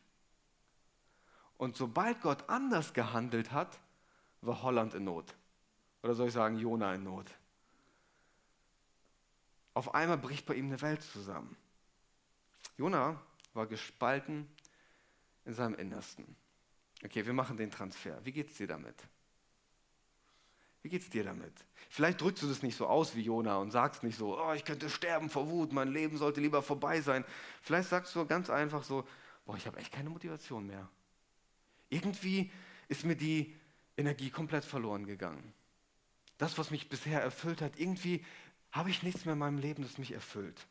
Und 1.58 1.78
sobald 1.78 2.22
Gott 2.22 2.50
anders 2.50 2.94
gehandelt 2.94 3.52
hat, 3.52 3.80
war 4.42 4.62
Holland 4.62 4.94
in 4.94 5.06
Not. 5.06 5.34
Oder 6.04 6.14
soll 6.14 6.28
ich 6.28 6.34
sagen, 6.34 6.60
Jona 6.60 6.94
in 6.94 7.04
Not. 7.04 7.32
Auf 9.74 9.96
einmal 9.96 10.18
bricht 10.18 10.46
bei 10.46 10.54
ihm 10.54 10.68
eine 10.68 10.82
Welt 10.82 11.02
zusammen. 11.02 11.58
Jona 12.78 13.20
war 13.54 13.66
gespalten 13.66 14.48
in 15.46 15.54
seinem 15.54 15.76
Innersten. 15.76 16.36
Okay, 17.04 17.26
wir 17.26 17.34
machen 17.34 17.58
den 17.58 17.72
Transfer. 17.72 18.24
Wie 18.24 18.32
geht's 18.32 18.58
dir 18.58 18.68
damit? 18.68 18.96
Wie 20.82 20.90
geht's 20.90 21.10
dir 21.10 21.24
damit? 21.24 21.54
Vielleicht 21.90 22.20
drückst 22.20 22.44
du 22.44 22.48
das 22.48 22.62
nicht 22.62 22.76
so 22.76 22.88
aus 22.88 23.16
wie 23.16 23.22
Jona 23.22 23.58
und 23.58 23.72
sagst 23.72 24.04
nicht 24.04 24.18
so, 24.18 24.38
oh, 24.38 24.54
ich 24.54 24.66
könnte 24.66 24.90
sterben 24.90 25.30
vor 25.30 25.50
Wut, 25.50 25.72
mein 25.72 25.88
Leben 25.92 26.18
sollte 26.18 26.42
lieber 26.42 26.62
vorbei 26.62 27.00
sein. 27.00 27.24
Vielleicht 27.62 27.90
sagst 27.90 28.14
du 28.16 28.26
ganz 28.26 28.50
einfach 28.50 28.84
so, 28.84 29.08
boah, 29.46 29.56
ich 29.56 29.66
habe 29.66 29.78
echt 29.78 29.94
keine 29.94 30.10
Motivation 30.10 30.68
mehr. 30.68 30.90
Irgendwie 31.90 32.52
ist 32.90 33.06
mir 33.06 33.16
die 33.16 33.56
Energie 33.96 34.30
komplett 34.30 34.66
verloren 34.66 35.06
gegangen. 35.06 35.54
Das, 36.44 36.58
was 36.58 36.72
mich 36.72 36.90
bisher 36.90 37.22
erfüllt 37.22 37.62
hat, 37.62 37.80
irgendwie 37.80 38.26
habe 38.74 38.90
ich 38.90 39.02
nichts 39.02 39.24
mehr 39.24 39.32
in 39.32 39.40
meinem 39.40 39.60
Leben, 39.60 39.82
das 39.82 39.98
mich 39.98 40.12
erfüllt. 40.12 40.68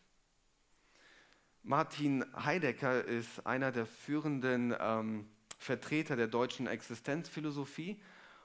Martin 1.62 2.26
Heidegger 2.36 3.02
ist 3.02 3.46
einer 3.46 3.72
der 3.72 3.86
führenden 3.86 4.76
ähm, 4.78 5.26
Vertreter 5.56 6.14
der 6.14 6.26
deutschen 6.26 6.66
Existenzphilosophie 6.66 7.98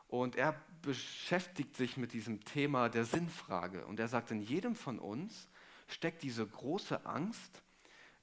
und 0.07 0.37
er 0.37 0.55
beschäftigt 0.81 1.75
sich 1.75 1.97
mit 1.97 2.13
diesem 2.13 2.45
Thema 2.45 2.87
der 2.87 3.03
Sinnfrage. 3.03 3.85
Und 3.87 3.99
er 3.99 4.07
sagt, 4.07 4.31
in 4.31 4.41
jedem 4.41 4.73
von 4.73 4.97
uns 4.97 5.49
steckt 5.89 6.23
diese 6.23 6.47
große 6.47 7.05
Angst, 7.05 7.61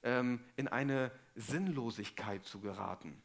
ähm, 0.01 0.43
in 0.55 0.67
eine 0.67 1.11
Sinnlosigkeit 1.35 2.43
zu 2.43 2.59
geraten 2.59 3.21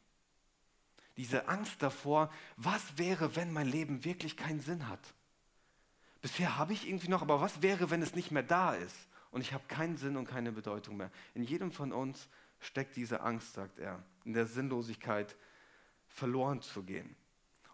diese 1.17 1.49
Angst 1.49 1.83
davor, 1.83 2.33
was 2.57 2.97
wäre, 2.97 3.37
wenn 3.37 3.53
mein 3.53 3.67
Leben 3.67 4.05
wirklich 4.07 4.39
keinen 4.39 4.61
Sinn 4.61 4.89
hat. 4.89 5.01
Bisher 6.23 6.59
habe 6.59 6.73
ich 6.73 6.87
irgendwie 6.89 7.09
noch, 7.09 7.23
aber 7.23 7.41
was 7.41 7.63
wäre, 7.63 7.91
wenn 7.91 8.03
es 8.03 8.15
nicht 8.15 8.31
mehr 8.31 8.43
da 8.43 8.75
ist 8.75 9.09
und 9.31 9.41
ich 9.41 9.53
habe 9.53 9.65
keinen 9.69 9.97
Sinn 9.97 10.17
und 10.17 10.27
keine 10.27 10.53
Bedeutung 10.53 10.97
mehr. 10.97 11.11
In 11.35 11.43
jedem 11.43 11.73
von 11.73 11.93
uns 11.93 12.29
steckt 12.61 12.97
diese 12.97 13.21
Angst, 13.23 13.55
sagt 13.55 13.79
er, 13.79 14.03
in 14.25 14.35
der 14.35 14.47
Sinnlosigkeit 14.47 15.37
verloren 16.09 16.61
zu 16.61 16.83
gehen. 16.83 17.17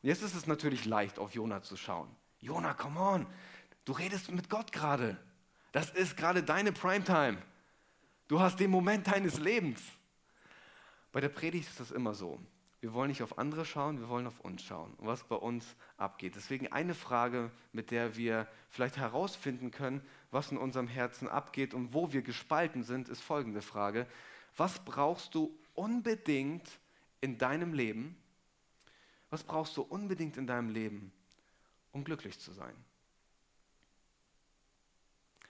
Und 0.03 0.09
jetzt 0.09 0.23
ist 0.23 0.35
es 0.35 0.47
natürlich 0.47 0.85
leicht, 0.85 1.19
auf 1.19 1.35
Jona 1.35 1.63
zu 1.63 1.77
schauen. 1.77 2.09
Jona, 2.39 2.75
come 2.75 3.01
on, 3.01 3.27
du 3.85 3.93
redest 3.93 4.31
mit 4.31 4.49
Gott 4.49 4.71
gerade. 4.71 5.17
Das 5.73 5.91
ist 5.91 6.17
gerade 6.17 6.43
deine 6.43 6.73
Primetime. 6.73 7.39
Du 8.29 8.41
hast 8.41 8.61
den 8.61 8.71
Moment 8.71 9.07
deines 9.07 9.39
Lebens. 9.39 9.83
Bei 11.13 11.21
der 11.21 11.29
Predigt 11.29 11.69
ist 11.69 11.81
das 11.81 11.91
immer 11.91 12.15
so. 12.15 12.41
Wir 12.81 12.93
wollen 12.93 13.09
nicht 13.09 13.23
auf 13.23 13.39
andere 13.39 13.65
schauen, 13.65 14.01
wir 14.01 14.09
wollen 14.09 14.27
auf 14.27 14.41
uns 14.41 14.63
schauen 14.63 14.93
was 14.99 15.25
bei 15.25 15.37
uns 15.37 15.77
abgeht. 15.97 16.37
Deswegen 16.37 16.73
eine 16.73 16.95
Frage, 16.95 17.51
mit 17.73 17.91
der 17.91 18.17
wir 18.17 18.47
vielleicht 18.69 18.97
herausfinden 18.99 19.71
können, 19.71 20.03
was 20.31 20.53
in 20.53 20.59
unserem 20.59 20.89
Herzen 20.89 21.29
abgeht 21.29 21.73
und 21.73 21.95
wo 21.95 22.13
wir 22.13 22.23
gespalten 22.23 22.83
sind, 22.83 23.09
ist 23.09 23.23
folgende 23.23 23.63
Frage. 23.63 24.07
Was 24.57 24.85
brauchst 24.85 25.35
du 25.35 25.59
unbedingt 25.75 26.69
in 27.21 27.39
deinem 27.39 27.73
Leben? 27.73 28.17
Was 29.31 29.43
brauchst 29.43 29.77
du 29.77 29.83
unbedingt 29.83 30.37
in 30.37 30.47
deinem 30.47 30.71
Leben, 30.71 31.13
um 31.93 32.05
glücklich 32.05 32.39
zu 32.39 32.53
sein? 32.53 32.75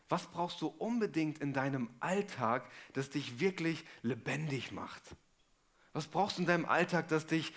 Was 0.08 0.26
brauchst 0.28 0.60
du 0.60 0.68
unbedingt 0.68 1.38
in 1.40 1.52
deinem 1.52 1.90
Alltag, 1.98 2.70
das 2.92 3.10
dich 3.10 3.40
wirklich 3.40 3.84
lebendig 4.02 4.70
macht? 4.70 5.02
Was 5.96 6.08
brauchst 6.08 6.36
du 6.36 6.42
in 6.42 6.46
deinem 6.46 6.66
Alltag, 6.66 7.08
das 7.08 7.24
dich 7.24 7.54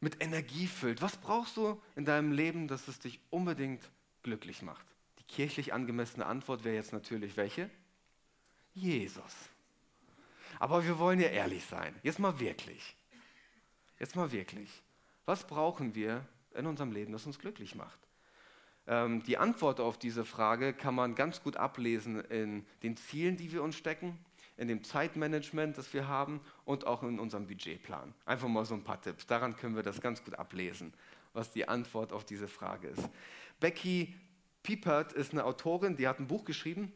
mit 0.00 0.22
Energie 0.22 0.66
füllt? 0.66 1.00
Was 1.00 1.16
brauchst 1.16 1.56
du 1.56 1.80
in 1.96 2.04
deinem 2.04 2.32
Leben, 2.32 2.68
dass 2.68 2.86
es 2.86 2.98
dich 2.98 3.18
unbedingt 3.30 3.80
glücklich 4.22 4.60
macht? 4.60 4.84
Die 5.18 5.24
kirchlich 5.24 5.72
angemessene 5.72 6.26
Antwort 6.26 6.64
wäre 6.64 6.74
jetzt 6.74 6.92
natürlich 6.92 7.38
welche? 7.38 7.70
Jesus. 8.74 9.48
Aber 10.58 10.84
wir 10.84 10.98
wollen 10.98 11.18
ja 11.18 11.28
ehrlich 11.28 11.64
sein. 11.64 11.94
Jetzt 12.02 12.18
mal 12.18 12.38
wirklich. 12.38 12.94
Jetzt 13.98 14.16
mal 14.16 14.32
wirklich. 14.32 14.82
Was 15.24 15.46
brauchen 15.46 15.94
wir 15.94 16.26
in 16.54 16.66
unserem 16.66 16.92
Leben, 16.92 17.12
das 17.12 17.24
uns 17.24 17.38
glücklich 17.38 17.74
macht? 17.74 18.00
Ähm, 18.86 19.22
die 19.22 19.38
Antwort 19.38 19.80
auf 19.80 19.98
diese 19.98 20.26
Frage 20.26 20.74
kann 20.74 20.94
man 20.94 21.14
ganz 21.14 21.42
gut 21.42 21.56
ablesen 21.56 22.20
in 22.26 22.66
den 22.82 22.98
Zielen, 22.98 23.38
die 23.38 23.50
wir 23.50 23.62
uns 23.62 23.76
stecken, 23.76 24.18
in 24.58 24.68
dem 24.68 24.82
Zeitmanagement, 24.82 25.78
das 25.78 25.94
wir 25.94 26.08
haben 26.08 26.40
und 26.64 26.86
auch 26.86 27.02
in 27.04 27.18
unserem 27.18 27.46
Budgetplan. 27.46 28.12
Einfach 28.26 28.48
mal 28.48 28.64
so 28.64 28.74
ein 28.74 28.82
paar 28.82 29.00
Tipps. 29.00 29.26
Daran 29.26 29.56
können 29.56 29.76
wir 29.76 29.84
das 29.84 30.00
ganz 30.00 30.22
gut 30.22 30.34
ablesen, 30.34 30.92
was 31.32 31.52
die 31.52 31.66
Antwort 31.68 32.12
auf 32.12 32.24
diese 32.24 32.48
Frage 32.48 32.88
ist. 32.88 33.08
Becky 33.60 34.14
Piepert 34.64 35.12
ist 35.12 35.32
eine 35.32 35.44
Autorin, 35.44 35.96
die 35.96 36.08
hat 36.08 36.18
ein 36.18 36.26
Buch 36.26 36.44
geschrieben, 36.44 36.92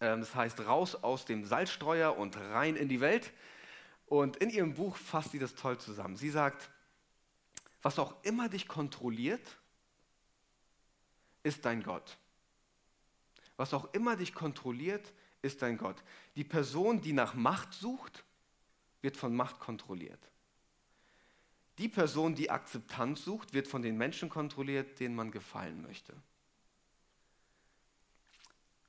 ähm, 0.00 0.20
das 0.20 0.34
heißt 0.34 0.60
Raus 0.60 0.94
aus 0.94 1.24
dem 1.24 1.44
Salzstreuer 1.44 2.16
und 2.16 2.36
rein 2.36 2.76
in 2.76 2.88
die 2.88 3.00
Welt. 3.00 3.32
Und 4.06 4.36
in 4.36 4.50
ihrem 4.50 4.74
Buch 4.74 4.96
fasst 4.96 5.32
sie 5.32 5.40
das 5.40 5.56
toll 5.56 5.78
zusammen. 5.78 6.16
Sie 6.16 6.30
sagt, 6.30 6.70
was 7.82 7.98
auch 7.98 8.14
immer 8.22 8.48
dich 8.48 8.68
kontrolliert, 8.68 9.58
ist 11.42 11.64
dein 11.64 11.82
Gott. 11.82 12.16
Was 13.56 13.74
auch 13.74 13.92
immer 13.92 14.16
dich 14.16 14.32
kontrolliert, 14.32 15.12
ist 15.42 15.62
dein 15.62 15.78
Gott. 15.78 16.02
Die 16.34 16.44
Person, 16.44 17.00
die 17.00 17.12
nach 17.12 17.34
Macht 17.34 17.72
sucht, 17.72 18.24
wird 19.02 19.16
von 19.16 19.34
Macht 19.34 19.60
kontrolliert. 19.60 20.20
Die 21.78 21.88
Person, 21.88 22.34
die 22.34 22.50
Akzeptanz 22.50 23.24
sucht, 23.24 23.52
wird 23.52 23.68
von 23.68 23.82
den 23.82 23.96
Menschen 23.98 24.28
kontrolliert, 24.28 24.98
denen 24.98 25.14
man 25.14 25.30
gefallen 25.30 25.82
möchte. 25.82 26.14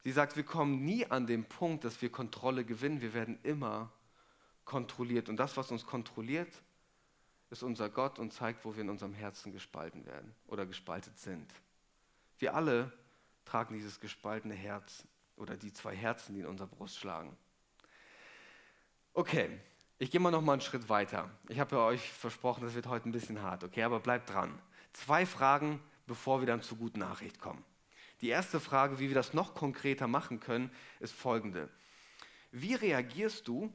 Sie 0.04 0.12
sagt, 0.14 0.38
wir 0.38 0.44
kommen 0.44 0.86
nie 0.86 1.06
an 1.06 1.28
den 1.28 1.44
Punkt, 1.44 1.84
dass 1.84 2.02
wir 2.02 2.10
Kontrolle 2.10 2.64
gewinnen. 2.64 3.02
Wir 3.02 3.14
werden 3.14 3.40
immer 3.44 3.92
kontrolliert. 4.64 5.28
Und 5.28 5.36
das, 5.36 5.58
was 5.58 5.70
uns 5.70 5.86
kontrolliert, 5.86 6.62
ist 7.50 7.64
unser 7.64 7.90
Gott 7.90 8.18
und 8.18 8.32
zeigt, 8.32 8.64
wo 8.64 8.76
wir 8.76 8.84
in 8.84 8.90
unserem 8.90 9.14
Herzen 9.14 9.52
gespalten 9.52 10.06
werden 10.06 10.34
oder 10.48 10.66
gespaltet 10.66 11.18
sind. 11.20 11.54
Wir 12.40 12.56
alle 12.56 12.94
tragen 13.44 13.74
dieses 13.74 14.00
gespaltene 14.00 14.54
Herz 14.54 15.06
oder 15.38 15.56
die 15.56 15.72
zwei 15.72 15.96
Herzen, 15.96 16.34
die 16.34 16.42
in 16.42 16.46
unserer 16.46 16.68
Brust 16.68 16.98
schlagen. 16.98 17.36
Okay, 19.14 19.50
ich 20.00 20.12
gehe 20.12 20.20
mal 20.20 20.32
noch 20.32 20.42
mal 20.42 20.54
einen 20.54 20.62
Schritt 20.62 20.90
weiter. 20.90 21.32
Ich 21.50 21.60
habe 21.60 21.76
ja 21.76 21.86
euch 21.86 22.12
versprochen, 22.12 22.64
das 22.64 22.76
wird 22.76 22.88
heute 22.88 23.10
ein 23.10 23.12
bisschen 23.12 23.42
hart, 23.42 23.64
okay, 23.64 23.84
aber 23.84 24.00
bleibt 24.00 24.32
dran. 24.32 24.60
Zwei 24.94 25.26
Fragen, 25.26 25.80
bevor 26.06 26.40
wir 26.40 26.48
dann 26.48 26.62
zur 26.62 26.78
guten 26.78 27.00
Nachricht 27.00 27.40
kommen. 27.40 27.64
Die 28.22 28.30
erste 28.30 28.60
Frage, 28.60 29.00
wie 29.00 29.08
wir 29.08 29.16
das 29.16 29.34
noch 29.34 29.54
konkreter 29.54 30.08
machen 30.08 30.40
können, 30.40 30.72
ist 31.00 31.14
folgende. 31.14 31.70
Wie 32.52 32.74
reagierst 32.74 33.48
du, 33.48 33.72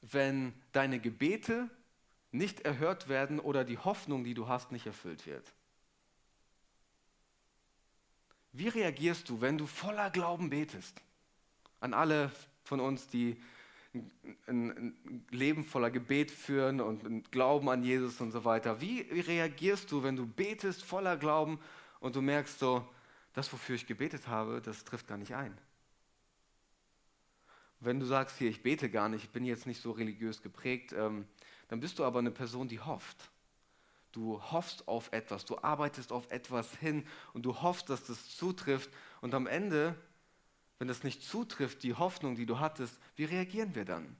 wenn 0.00 0.54
deine 0.72 0.98
Gebete 1.00 1.68
nicht 2.30 2.60
erhört 2.60 3.08
werden 3.08 3.40
oder 3.40 3.64
die 3.64 3.78
Hoffnung, 3.78 4.24
die 4.24 4.34
du 4.34 4.48
hast, 4.48 4.72
nicht 4.72 4.86
erfüllt 4.86 5.26
wird? 5.26 5.52
Wie 8.56 8.68
reagierst 8.68 9.28
du, 9.28 9.42
wenn 9.42 9.58
du 9.58 9.66
voller 9.66 10.08
Glauben 10.08 10.48
betest? 10.48 11.02
An 11.80 11.92
alle 11.92 12.32
von 12.64 12.80
uns, 12.80 13.06
die 13.06 13.36
ein, 14.46 14.96
Leben 15.30 15.62
voller 15.62 15.90
Gebet 15.90 16.30
führen 16.30 16.80
und 16.80 17.30
Glauben 17.30 17.68
an 17.68 17.82
Jesus 17.82 18.18
und 18.20 18.32
so 18.32 18.46
weiter. 18.46 18.80
Wie 18.80 19.00
reagierst 19.00 19.92
du, 19.92 20.02
wenn 20.02 20.16
du 20.16 20.26
betest 20.26 20.82
voller 20.82 21.18
Glauben 21.18 21.60
und 22.00 22.16
du 22.16 22.22
merkst 22.22 22.58
so, 22.58 22.86
das, 23.34 23.52
wofür 23.52 23.76
ich 23.76 23.86
gebetet 23.86 24.26
habe, 24.26 24.62
das 24.62 24.84
trifft 24.84 25.06
gar 25.06 25.18
nicht 25.18 25.34
ein? 25.34 25.56
Wenn 27.80 28.00
du 28.00 28.06
sagst, 28.06 28.38
hier, 28.38 28.48
ich 28.48 28.62
bete 28.62 28.88
gar 28.88 29.10
nicht, 29.10 29.24
ich 29.24 29.30
bin 29.30 29.44
jetzt 29.44 29.66
nicht 29.66 29.82
so 29.82 29.90
religiös 29.90 30.40
geprägt, 30.40 30.94
ähm, 30.94 31.26
dann 31.68 31.80
bist 31.80 31.98
du 31.98 32.04
aber 32.04 32.20
eine 32.20 32.30
Person, 32.30 32.68
die 32.68 32.80
hofft. 32.80 33.30
Du 34.16 34.40
hoffst 34.40 34.88
auf 34.88 35.12
etwas, 35.12 35.44
du 35.44 35.58
arbeitest 35.58 36.10
auf 36.10 36.30
etwas 36.30 36.74
hin 36.76 37.06
und 37.34 37.42
du 37.42 37.60
hoffst, 37.60 37.90
dass 37.90 38.02
das 38.04 38.34
zutrifft. 38.34 38.88
Und 39.20 39.34
am 39.34 39.46
Ende, 39.46 39.94
wenn 40.78 40.88
das 40.88 41.04
nicht 41.04 41.22
zutrifft, 41.22 41.82
die 41.82 41.92
Hoffnung, 41.92 42.34
die 42.34 42.46
du 42.46 42.58
hattest, 42.58 42.98
wie 43.16 43.24
reagieren 43.24 43.74
wir 43.74 43.84
dann? 43.84 44.16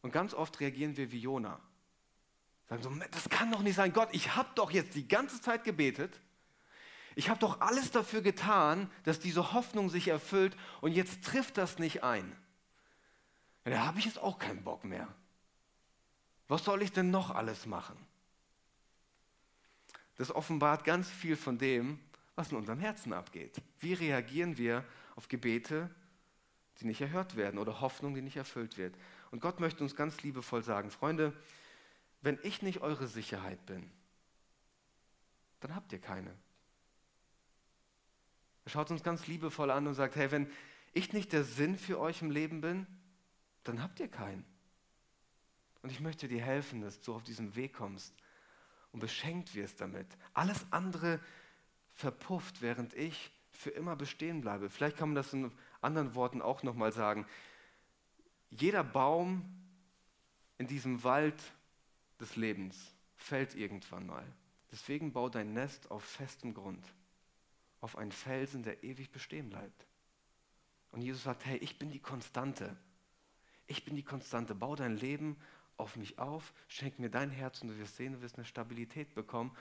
Und 0.00 0.10
ganz 0.10 0.32
oft 0.32 0.58
reagieren 0.58 0.96
wir 0.96 1.12
wie 1.12 1.18
Jona. 1.18 1.60
Sagen 2.70 2.82
so, 2.82 2.90
das 3.10 3.28
kann 3.28 3.52
doch 3.52 3.60
nicht 3.60 3.76
sein. 3.76 3.92
Gott, 3.92 4.08
ich 4.12 4.36
habe 4.36 4.48
doch 4.54 4.70
jetzt 4.70 4.94
die 4.94 5.06
ganze 5.06 5.42
Zeit 5.42 5.64
gebetet. 5.64 6.18
Ich 7.14 7.28
habe 7.28 7.40
doch 7.40 7.60
alles 7.60 7.90
dafür 7.90 8.22
getan, 8.22 8.90
dass 9.02 9.20
diese 9.20 9.52
Hoffnung 9.52 9.90
sich 9.90 10.08
erfüllt 10.08 10.56
und 10.80 10.92
jetzt 10.92 11.22
trifft 11.24 11.58
das 11.58 11.78
nicht 11.78 12.02
ein. 12.04 12.34
Ja, 13.66 13.72
da 13.72 13.84
habe 13.84 13.98
ich 13.98 14.06
jetzt 14.06 14.18
auch 14.18 14.38
keinen 14.38 14.64
Bock 14.64 14.84
mehr. 14.84 15.14
Was 16.48 16.64
soll 16.64 16.82
ich 16.82 16.92
denn 16.92 17.10
noch 17.10 17.30
alles 17.30 17.66
machen? 17.66 17.96
Das 20.16 20.30
offenbart 20.30 20.84
ganz 20.84 21.08
viel 21.10 21.36
von 21.36 21.58
dem, 21.58 21.98
was 22.34 22.50
in 22.50 22.56
unserem 22.56 22.78
Herzen 22.78 23.12
abgeht. 23.12 23.60
Wie 23.78 23.94
reagieren 23.94 24.58
wir 24.58 24.84
auf 25.16 25.28
Gebete, 25.28 25.90
die 26.80 26.86
nicht 26.86 27.00
erhört 27.00 27.36
werden 27.36 27.58
oder 27.58 27.80
Hoffnung, 27.80 28.14
die 28.14 28.22
nicht 28.22 28.36
erfüllt 28.36 28.76
wird? 28.76 28.96
Und 29.30 29.40
Gott 29.40 29.60
möchte 29.60 29.82
uns 29.82 29.96
ganz 29.96 30.22
liebevoll 30.22 30.62
sagen, 30.62 30.90
Freunde, 30.90 31.32
wenn 32.20 32.38
ich 32.42 32.62
nicht 32.62 32.80
eure 32.80 33.06
Sicherheit 33.06 33.64
bin, 33.66 33.90
dann 35.60 35.74
habt 35.74 35.92
ihr 35.92 36.00
keine. 36.00 36.34
Er 38.64 38.70
schaut 38.70 38.90
uns 38.90 39.02
ganz 39.02 39.26
liebevoll 39.26 39.70
an 39.70 39.86
und 39.86 39.94
sagt, 39.94 40.16
hey, 40.16 40.30
wenn 40.30 40.50
ich 40.92 41.12
nicht 41.12 41.32
der 41.32 41.44
Sinn 41.44 41.76
für 41.76 41.98
euch 41.98 42.22
im 42.22 42.30
Leben 42.30 42.60
bin, 42.60 42.86
dann 43.64 43.82
habt 43.82 44.00
ihr 44.00 44.08
keinen. 44.08 44.44
Und 45.84 45.90
ich 45.90 46.00
möchte 46.00 46.28
dir 46.28 46.40
helfen, 46.40 46.80
dass 46.80 47.02
du 47.02 47.14
auf 47.14 47.22
diesen 47.22 47.56
Weg 47.56 47.74
kommst 47.74 48.14
und 48.92 49.00
beschenkt 49.00 49.54
wirst 49.54 49.82
damit. 49.82 50.06
Alles 50.32 50.64
andere 50.70 51.20
verpufft, 51.90 52.62
während 52.62 52.94
ich 52.94 53.30
für 53.50 53.68
immer 53.68 53.94
bestehen 53.94 54.40
bleibe. 54.40 54.70
Vielleicht 54.70 54.96
kann 54.96 55.10
man 55.10 55.16
das 55.16 55.34
in 55.34 55.52
anderen 55.82 56.14
Worten 56.14 56.40
auch 56.40 56.62
nochmal 56.62 56.90
sagen. 56.90 57.26
Jeder 58.48 58.82
Baum 58.82 59.44
in 60.56 60.66
diesem 60.66 61.04
Wald 61.04 61.38
des 62.18 62.34
Lebens 62.36 62.94
fällt 63.18 63.54
irgendwann 63.54 64.06
mal. 64.06 64.24
Deswegen 64.72 65.12
bau 65.12 65.28
dein 65.28 65.52
Nest 65.52 65.90
auf 65.90 66.02
festem 66.02 66.54
Grund, 66.54 66.94
auf 67.82 67.98
einen 67.98 68.12
Felsen, 68.12 68.62
der 68.62 68.84
ewig 68.84 69.12
bestehen 69.12 69.50
bleibt. 69.50 69.86
Und 70.92 71.02
Jesus 71.02 71.24
sagt, 71.24 71.44
hey, 71.44 71.58
ich 71.58 71.78
bin 71.78 71.90
die 71.90 72.00
Konstante. 72.00 72.74
Ich 73.66 73.84
bin 73.84 73.96
die 73.96 74.02
Konstante. 74.02 74.54
Bau 74.54 74.76
dein 74.76 74.96
Leben 74.96 75.36
auf 75.76 75.96
mich 75.96 76.18
auf, 76.18 76.52
schenk 76.68 76.98
mir 76.98 77.10
dein 77.10 77.30
Herz 77.30 77.62
und 77.62 77.68
du 77.68 77.78
wirst 77.78 77.96
sehen, 77.96 78.14
du 78.14 78.22
wirst 78.22 78.36
eine 78.36 78.44
Stabilität 78.44 79.14
bekommen. 79.14 79.56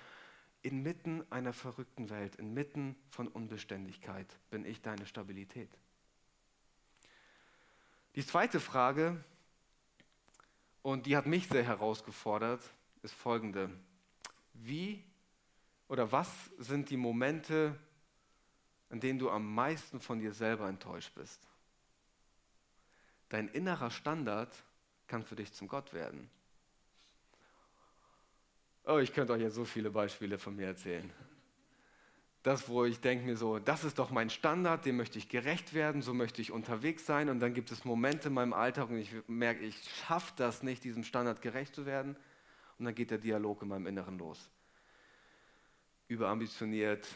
Inmitten 0.62 1.26
einer 1.30 1.54
verrückten 1.54 2.10
Welt, 2.10 2.36
inmitten 2.36 2.96
von 3.10 3.28
Unbeständigkeit 3.28 4.28
bin 4.50 4.66
ich 4.66 4.82
deine 4.82 5.06
Stabilität. 5.06 5.70
Die 8.16 8.26
zweite 8.26 8.60
Frage, 8.60 9.24
und 10.84 11.06
die 11.06 11.18
hat 11.18 11.26
mich 11.26 11.48
sehr 11.48 11.64
herausgefordert, 11.64 12.62
ist 13.02 13.14
folgende. 13.14 13.70
Wie 14.54 15.04
oder 15.88 16.12
was 16.12 16.30
sind 16.58 16.90
die 16.90 16.98
Momente, 16.98 17.78
in 18.90 19.00
denen 19.00 19.18
du 19.18 19.30
am 19.30 19.54
meisten 19.54 20.00
von 20.00 20.20
dir 20.20 20.34
selber 20.34 20.68
enttäuscht 20.68 21.14
bist? 21.16 21.48
Dein 23.30 23.48
innerer 23.48 23.90
Standard 23.90 24.64
kann 25.14 25.22
für 25.22 25.36
dich 25.36 25.54
zum 25.54 25.68
Gott 25.68 25.94
werden. 25.94 26.28
Oh, 28.84 28.98
ich 28.98 29.14
könnte 29.14 29.34
euch 29.34 29.44
jetzt 29.44 29.54
so 29.54 29.64
viele 29.64 29.92
Beispiele 29.92 30.40
von 30.40 30.56
mir 30.56 30.66
erzählen. 30.66 31.14
Das, 32.42 32.68
wo 32.68 32.84
ich 32.84 33.00
denke 33.00 33.24
mir 33.24 33.38
so, 33.38 33.60
das 33.60 33.84
ist 33.84 34.00
doch 34.00 34.10
mein 34.10 34.32
Standard, 34.32 34.88
dem 34.88 34.98
möchte 34.98 35.20
ich 35.20 35.30
gerecht 35.30 35.76
werden, 35.76 36.02
so 36.02 36.16
möchte 36.16 36.42
ich 36.42 36.52
unterwegs 36.52 37.06
sein. 37.06 37.30
Und 37.30 37.42
dann 37.42 37.54
gibt 37.54 37.72
es 37.72 37.86
Momente 37.86 38.30
in 38.30 38.34
meinem 38.34 38.54
Alltag 38.54 38.90
und 38.90 38.98
ich 38.98 39.12
merke, 39.28 39.64
ich 39.64 39.88
schaffe 40.00 40.34
das 40.36 40.64
nicht, 40.64 40.84
diesem 40.84 41.04
Standard 41.04 41.44
gerecht 41.44 41.76
zu 41.76 41.86
werden. 41.86 42.18
Und 42.80 42.86
dann 42.86 42.96
geht 42.96 43.12
der 43.12 43.20
Dialog 43.20 43.62
in 43.62 43.68
meinem 43.68 43.86
Inneren 43.86 44.18
los. 44.18 44.50
Überambitioniert, 46.08 47.08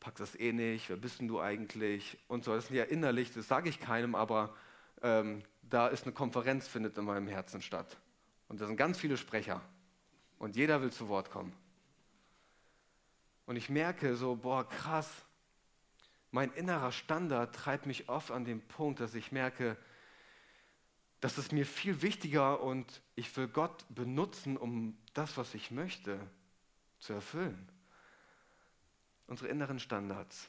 pack 0.00 0.16
das 0.16 0.34
eh 0.34 0.52
nicht, 0.52 0.88
wer 0.88 0.96
bist 0.96 1.20
denn 1.20 1.28
du 1.28 1.38
eigentlich? 1.38 2.18
Und 2.26 2.42
so, 2.42 2.52
das 2.52 2.64
ist 2.64 2.70
ja 2.72 2.82
innerlich, 2.82 3.32
das 3.32 3.46
sage 3.46 3.68
ich 3.68 3.78
keinem, 3.78 4.16
aber 4.16 4.56
ähm, 5.02 5.42
da 5.62 5.88
ist 5.88 6.04
eine 6.04 6.12
Konferenz, 6.12 6.66
findet 6.66 6.96
in 6.98 7.04
meinem 7.04 7.28
Herzen 7.28 7.62
statt. 7.62 7.96
Und 8.48 8.60
da 8.60 8.66
sind 8.66 8.76
ganz 8.76 8.98
viele 8.98 9.16
Sprecher. 9.16 9.60
Und 10.38 10.56
jeder 10.56 10.80
will 10.80 10.92
zu 10.92 11.08
Wort 11.08 11.30
kommen. 11.30 11.52
Und 13.46 13.56
ich 13.56 13.68
merke 13.68 14.16
so, 14.16 14.36
boah, 14.36 14.68
krass, 14.68 15.24
mein 16.30 16.52
innerer 16.52 16.92
Standard 16.92 17.54
treibt 17.54 17.86
mich 17.86 18.08
oft 18.08 18.30
an 18.30 18.44
den 18.44 18.60
Punkt, 18.60 19.00
dass 19.00 19.14
ich 19.14 19.32
merke, 19.32 19.76
dass 21.20 21.38
es 21.38 21.50
mir 21.50 21.66
viel 21.66 22.02
wichtiger 22.02 22.60
und 22.60 23.02
ich 23.14 23.34
will 23.36 23.48
Gott 23.48 23.84
benutzen, 23.88 24.56
um 24.56 24.96
das, 25.14 25.36
was 25.36 25.54
ich 25.54 25.70
möchte, 25.70 26.20
zu 27.00 27.14
erfüllen. 27.14 27.68
Unsere 29.26 29.48
inneren 29.48 29.78
Standards. 29.78 30.48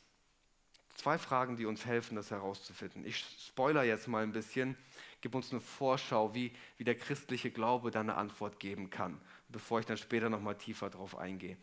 Zwei 0.99 1.17
Fragen, 1.17 1.55
die 1.55 1.65
uns 1.65 1.85
helfen, 1.85 2.17
das 2.17 2.29
herauszufinden. 2.29 3.05
Ich 3.05 3.25
spoiler 3.47 3.83
jetzt 3.83 4.09
mal 4.09 4.21
ein 4.21 4.33
bisschen, 4.33 4.75
gebe 5.21 5.37
uns 5.37 5.49
eine 5.49 5.61
Vorschau, 5.61 6.35
wie, 6.35 6.51
wie 6.75 6.83
der 6.83 6.95
christliche 6.95 7.51
Glaube 7.51 7.89
da 7.89 8.01
eine 8.01 8.15
Antwort 8.15 8.59
geben 8.59 8.89
kann, 8.89 9.17
bevor 9.47 9.79
ich 9.79 9.85
dann 9.85 9.95
später 9.95 10.29
nochmal 10.29 10.57
tiefer 10.57 10.89
drauf 10.89 11.17
eingehe. 11.17 11.55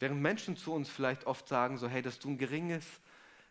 Während 0.00 0.20
Menschen 0.20 0.58
zu 0.58 0.74
uns 0.74 0.90
vielleicht 0.90 1.26
oft 1.26 1.48
sagen, 1.48 1.78
so 1.78 1.88
hey, 1.88 2.02
dass 2.02 2.18
du 2.18 2.28
ein 2.28 2.36
geringes 2.36 2.84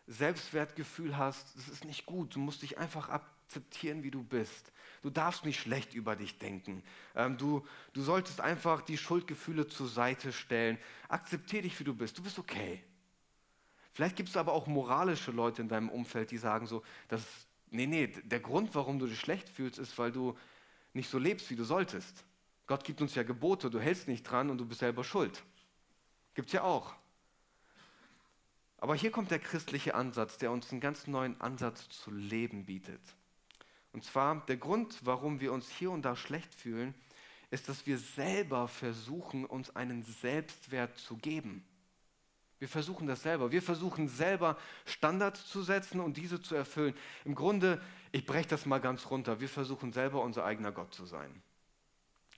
Selbstwertgefühl 0.06 1.18
hast, 1.18 1.58
das 1.58 1.68
ist 1.68 1.84
nicht 1.84 2.06
gut, 2.06 2.36
du 2.36 2.40
musst 2.40 2.62
dich 2.62 2.78
einfach 2.78 3.10
akzeptieren, 3.10 4.04
wie 4.04 4.12
du 4.12 4.22
bist. 4.22 4.72
Du 5.02 5.10
darfst 5.10 5.46
nicht 5.46 5.60
schlecht 5.60 5.96
über 5.96 6.16
dich 6.16 6.38
denken. 6.38 6.84
Ähm, 7.16 7.40
du, 7.40 7.66
du 7.94 8.04
solltest 8.04 8.40
einfach 8.40 8.84
die 8.84 9.00
Schuldgefühle 9.00 9.66
zur 9.66 9.88
Seite 9.88 10.32
stellen. 10.32 10.78
Akzeptier 11.10 11.64
dich, 11.64 11.80
wie 11.80 11.86
du 11.86 11.96
bist. 11.96 12.20
Du 12.20 12.22
bist 12.22 12.38
okay. 12.38 12.84
Vielleicht 13.94 14.16
gibt 14.16 14.30
es 14.30 14.38
aber 14.38 14.54
auch 14.54 14.68
moralische 14.68 15.32
Leute 15.32 15.62
in 15.62 15.70
deinem 15.70 15.90
Umfeld, 15.90 16.32
die 16.32 16.38
sagen 16.38 16.66
so, 16.66 16.84
dass, 17.08 17.24
nee, 17.70 17.86
nee, 17.86 18.08
der 18.08 18.40
Grund, 18.40 18.74
warum 18.74 19.00
du 19.00 19.06
dich 19.06 19.20
schlecht 19.20 19.48
fühlst, 19.48 19.78
ist, 19.78 19.98
weil 19.98 20.12
du 20.12 20.36
nicht 20.94 21.10
so 21.10 21.20
lebst, 21.20 21.50
wie 21.50 21.56
du 21.56 21.64
solltest. 21.64 22.26
Gott 22.66 22.84
gibt 22.84 23.02
uns 23.02 23.14
ja 23.16 23.24
Gebote, 23.24 23.70
du 23.70 23.80
hältst 23.80 24.08
nicht 24.08 24.24
dran 24.24 24.50
und 24.50 24.58
du 24.58 24.66
bist 24.66 24.80
selber 24.80 25.04
schuld. 25.04 25.44
Gibt 26.34 26.48
es 26.48 26.54
ja 26.54 26.64
auch. 26.64 26.96
Aber 28.78 28.96
hier 28.96 29.12
kommt 29.12 29.32
der 29.32 29.40
christliche 29.40 29.96
Ansatz, 29.96 30.38
der 30.38 30.52
uns 30.52 30.72
einen 30.72 30.82
ganz 30.82 31.08
neuen 31.08 31.40
Ansatz 31.40 31.88
zu 31.90 32.12
leben 32.12 32.66
bietet. 32.66 33.02
Und 33.94 34.04
zwar 34.04 34.44
der 34.48 34.58
Grund, 34.58 35.00
warum 35.04 35.40
wir 35.40 35.54
uns 35.54 35.70
hier 35.70 35.92
und 35.92 36.02
da 36.02 36.16
schlecht 36.16 36.54
fühlen, 36.54 36.96
ist, 37.52 37.70
dass 37.70 37.86
wir 37.86 38.00
selber 38.00 38.68
versuchen, 38.68 39.46
uns 39.46 39.76
einen 39.76 40.04
Selbstwert 40.04 40.98
zu 40.98 41.18
geben. 41.18 41.64
Wir 42.60 42.68
versuchen 42.70 43.08
das 43.08 43.24
selber. 43.24 43.52
Wir 43.52 43.62
versuchen 43.62 44.08
selber 44.08 44.58
Standards 44.86 45.48
zu 45.48 45.64
setzen 45.64 46.00
und 46.00 46.18
diese 46.18 46.42
zu 46.42 46.56
erfüllen. 46.56 46.94
Im 47.26 47.36
Grunde, 47.36 47.82
ich 48.12 48.26
breche 48.26 48.48
das 48.48 48.66
mal 48.66 48.80
ganz 48.80 49.10
runter, 49.10 49.40
wir 49.40 49.50
versuchen 49.50 49.92
selber 49.92 50.22
unser 50.22 50.46
eigener 50.46 50.72
Gott 50.72 50.94
zu 50.94 51.06
sein. 51.06 51.42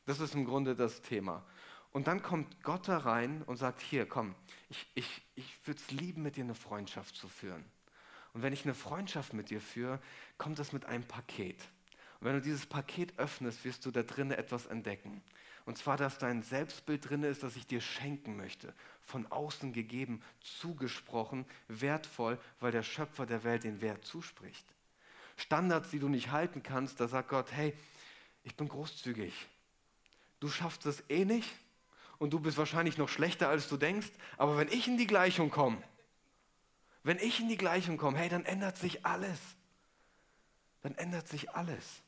Das 0.05 0.19
ist 0.19 0.35
im 0.35 0.45
Grunde 0.45 0.75
das 0.75 1.01
Thema. 1.01 1.43
Und 1.91 2.07
dann 2.07 2.21
kommt 2.21 2.61
Gott 2.61 2.87
da 2.87 2.97
rein 2.97 3.41
und 3.43 3.57
sagt, 3.57 3.81
hier, 3.81 4.05
komm, 4.05 4.35
ich, 4.69 4.85
ich, 4.95 5.21
ich 5.35 5.55
würde 5.65 5.79
es 5.79 5.91
lieben, 5.91 6.23
mit 6.23 6.35
dir 6.35 6.43
eine 6.43 6.55
Freundschaft 6.55 7.15
zu 7.15 7.27
führen. 7.29 7.63
Und 8.33 8.41
wenn 8.41 8.51
ich 8.51 8.65
eine 8.65 8.73
Freundschaft 8.73 9.33
mit 9.33 9.49
dir 9.49 9.61
führe, 9.61 10.01
kommt 10.37 10.59
das 10.59 10.73
mit 10.73 10.85
einem 10.85 11.05
Paket. 11.05 11.61
Und 12.19 12.27
wenn 12.27 12.33
du 12.33 12.41
dieses 12.41 12.65
Paket 12.65 13.17
öffnest, 13.17 13.63
wirst 13.63 13.85
du 13.85 13.91
da 13.91 14.03
drinnen 14.03 14.31
etwas 14.31 14.65
entdecken. 14.65 15.23
Und 15.65 15.77
zwar, 15.79 15.97
dass 15.97 16.19
dein 16.19 16.43
Selbstbild 16.43 17.09
drin 17.09 17.23
ist, 17.23 17.41
das 17.41 17.55
ich 17.55 17.65
dir 17.65 17.81
schenken 17.81 18.37
möchte. 18.37 18.73
Von 19.01 19.25
außen 19.31 19.73
gegeben, 19.73 20.21
zugesprochen, 20.41 21.45
wertvoll, 21.67 22.39
weil 22.59 22.71
der 22.71 22.83
Schöpfer 22.83 23.25
der 23.25 23.43
Welt 23.43 23.63
den 23.63 23.81
Wert 23.81 24.05
zuspricht. 24.05 24.65
Standards, 25.37 25.89
die 25.89 25.99
du 25.99 26.07
nicht 26.07 26.31
halten 26.31 26.61
kannst, 26.61 26.99
da 26.99 27.07
sagt 27.07 27.29
Gott, 27.29 27.51
hey, 27.51 27.73
ich 28.43 28.55
bin 28.55 28.67
großzügig. 28.67 29.33
Du 30.39 30.49
schaffst 30.49 30.85
es 30.85 31.03
eh 31.09 31.25
nicht 31.25 31.49
und 32.19 32.31
du 32.31 32.39
bist 32.39 32.57
wahrscheinlich 32.57 32.97
noch 32.97 33.09
schlechter, 33.09 33.49
als 33.49 33.67
du 33.67 33.77
denkst, 33.77 34.11
aber 34.37 34.57
wenn 34.57 34.67
ich 34.67 34.87
in 34.87 34.97
die 34.97 35.07
Gleichung 35.07 35.49
komme, 35.49 35.81
wenn 37.03 37.17
ich 37.19 37.39
in 37.39 37.49
die 37.49 37.57
Gleichung 37.57 37.97
komme, 37.97 38.17
hey, 38.17 38.29
dann 38.29 38.45
ändert 38.45 38.77
sich 38.77 39.05
alles. 39.05 39.39
Dann 40.81 40.95
ändert 40.95 41.27
sich 41.27 41.51
alles. 41.51 42.01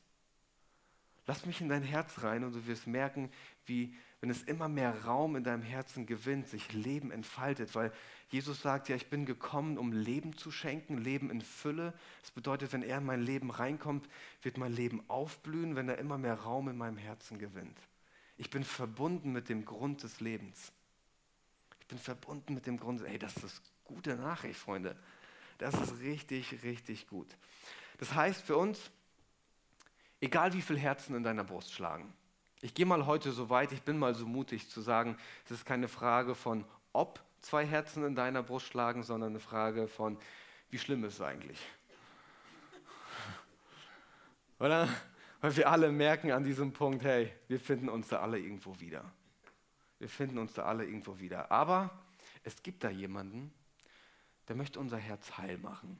Lass 1.28 1.44
mich 1.44 1.60
in 1.60 1.68
dein 1.68 1.82
Herz 1.82 2.22
rein 2.22 2.42
und 2.42 2.54
du 2.54 2.66
wirst 2.66 2.86
merken, 2.86 3.30
wie, 3.66 3.94
wenn 4.22 4.30
es 4.30 4.42
immer 4.44 4.66
mehr 4.66 5.04
Raum 5.04 5.36
in 5.36 5.44
deinem 5.44 5.62
Herzen 5.62 6.06
gewinnt, 6.06 6.48
sich 6.48 6.72
Leben 6.72 7.10
entfaltet, 7.10 7.74
weil 7.74 7.92
Jesus 8.30 8.62
sagt 8.62 8.88
ja, 8.88 8.96
ich 8.96 9.10
bin 9.10 9.26
gekommen, 9.26 9.76
um 9.76 9.92
Leben 9.92 10.38
zu 10.38 10.50
schenken, 10.50 10.96
Leben 10.96 11.30
in 11.30 11.42
Fülle. 11.42 11.92
Das 12.22 12.30
bedeutet, 12.30 12.72
wenn 12.72 12.82
er 12.82 12.96
in 12.96 13.04
mein 13.04 13.20
Leben 13.20 13.50
reinkommt, 13.50 14.08
wird 14.40 14.56
mein 14.56 14.72
Leben 14.72 15.02
aufblühen, 15.08 15.76
wenn 15.76 15.90
er 15.90 15.98
immer 15.98 16.16
mehr 16.16 16.32
Raum 16.32 16.70
in 16.70 16.78
meinem 16.78 16.96
Herzen 16.96 17.38
gewinnt. 17.38 17.78
Ich 18.38 18.48
bin 18.48 18.64
verbunden 18.64 19.30
mit 19.30 19.50
dem 19.50 19.66
Grund 19.66 20.02
des 20.04 20.20
Lebens. 20.20 20.72
Ich 21.80 21.86
bin 21.88 21.98
verbunden 21.98 22.54
mit 22.54 22.64
dem 22.64 22.78
Grund, 22.78 23.02
hey, 23.04 23.18
das 23.18 23.36
ist 23.36 23.60
gute 23.84 24.16
Nachricht, 24.16 24.58
Freunde. 24.58 24.96
Das 25.58 25.74
ist 25.74 26.00
richtig, 26.00 26.62
richtig 26.62 27.06
gut. 27.06 27.28
Das 27.98 28.14
heißt 28.14 28.40
für 28.40 28.56
uns, 28.56 28.90
egal 30.20 30.52
wie 30.52 30.62
viele 30.62 30.78
Herzen 30.78 31.14
in 31.14 31.22
deiner 31.22 31.44
Brust 31.44 31.72
schlagen, 31.72 32.12
ich 32.60 32.74
gehe 32.74 32.86
mal 32.86 33.06
heute 33.06 33.30
so 33.30 33.50
weit, 33.50 33.72
ich 33.72 33.82
bin 33.82 33.98
mal 33.98 34.14
so 34.14 34.26
mutig 34.26 34.68
zu 34.68 34.80
sagen, 34.80 35.16
es 35.44 35.52
ist 35.52 35.64
keine 35.64 35.86
Frage 35.86 36.34
von, 36.34 36.64
ob 36.92 37.20
zwei 37.40 37.64
Herzen 37.64 38.04
in 38.04 38.14
deiner 38.14 38.42
Brust 38.42 38.66
schlagen, 38.66 39.02
sondern 39.02 39.30
eine 39.30 39.40
Frage 39.40 39.86
von, 39.86 40.18
wie 40.70 40.78
schlimm 40.78 41.04
ist 41.04 41.14
es 41.14 41.20
eigentlich? 41.20 41.60
Oder? 44.58 44.88
Weil 45.40 45.56
wir 45.56 45.70
alle 45.70 45.92
merken 45.92 46.32
an 46.32 46.42
diesem 46.42 46.72
Punkt, 46.72 47.04
hey, 47.04 47.32
wir 47.46 47.60
finden 47.60 47.88
uns 47.88 48.08
da 48.08 48.20
alle 48.20 48.38
irgendwo 48.38 48.78
wieder. 48.80 49.04
Wir 50.00 50.08
finden 50.08 50.38
uns 50.38 50.54
da 50.54 50.64
alle 50.64 50.84
irgendwo 50.84 51.18
wieder. 51.20 51.50
Aber 51.52 51.90
es 52.42 52.62
gibt 52.62 52.82
da 52.82 52.90
jemanden, 52.90 53.52
der 54.48 54.56
möchte 54.56 54.80
unser 54.80 54.96
Herz 54.96 55.38
heil 55.38 55.58
machen. 55.58 55.98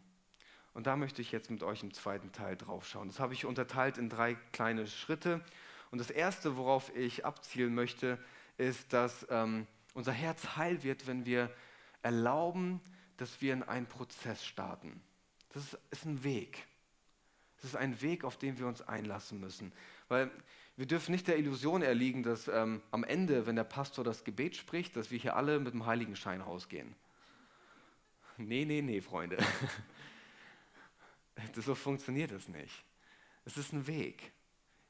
Und 0.78 0.86
da 0.86 0.94
möchte 0.94 1.20
ich 1.22 1.32
jetzt 1.32 1.50
mit 1.50 1.64
euch 1.64 1.82
im 1.82 1.92
zweiten 1.92 2.30
Teil 2.30 2.56
drauf 2.56 2.86
schauen. 2.86 3.08
Das 3.08 3.18
habe 3.18 3.34
ich 3.34 3.44
unterteilt 3.44 3.98
in 3.98 4.08
drei 4.08 4.36
kleine 4.52 4.86
Schritte. 4.86 5.44
Und 5.90 5.98
das 5.98 6.08
erste, 6.08 6.56
worauf 6.56 6.94
ich 6.94 7.26
abzielen 7.26 7.74
möchte, 7.74 8.16
ist, 8.58 8.92
dass 8.92 9.26
ähm, 9.28 9.66
unser 9.94 10.12
Herz 10.12 10.54
heil 10.54 10.84
wird, 10.84 11.08
wenn 11.08 11.26
wir 11.26 11.50
erlauben, 12.02 12.80
dass 13.16 13.40
wir 13.40 13.54
in 13.54 13.64
einen 13.64 13.86
Prozess 13.86 14.46
starten. 14.46 15.02
Das 15.52 15.64
ist, 15.64 15.78
ist 15.90 16.04
ein 16.04 16.22
Weg. 16.22 16.64
Das 17.56 17.70
ist 17.70 17.76
ein 17.76 18.00
Weg, 18.00 18.22
auf 18.22 18.36
den 18.36 18.56
wir 18.60 18.68
uns 18.68 18.80
einlassen 18.80 19.40
müssen. 19.40 19.72
Weil 20.06 20.30
wir 20.76 20.86
dürfen 20.86 21.10
nicht 21.10 21.26
der 21.26 21.38
Illusion 21.38 21.82
erliegen, 21.82 22.22
dass 22.22 22.46
ähm, 22.46 22.82
am 22.92 23.02
Ende, 23.02 23.48
wenn 23.48 23.56
der 23.56 23.64
Pastor 23.64 24.04
das 24.04 24.22
Gebet 24.22 24.54
spricht, 24.54 24.94
dass 24.94 25.10
wir 25.10 25.18
hier 25.18 25.34
alle 25.34 25.58
mit 25.58 25.74
dem 25.74 25.86
Heiligenschein 25.86 26.40
rausgehen. 26.40 26.94
Nee, 28.36 28.64
nee, 28.64 28.80
nee, 28.80 29.00
Freunde. 29.00 29.38
so 31.54 31.74
funktioniert 31.74 32.30
es 32.32 32.48
nicht. 32.48 32.84
Es 33.44 33.56
ist 33.56 33.72
ein 33.72 33.86
Weg. 33.86 34.32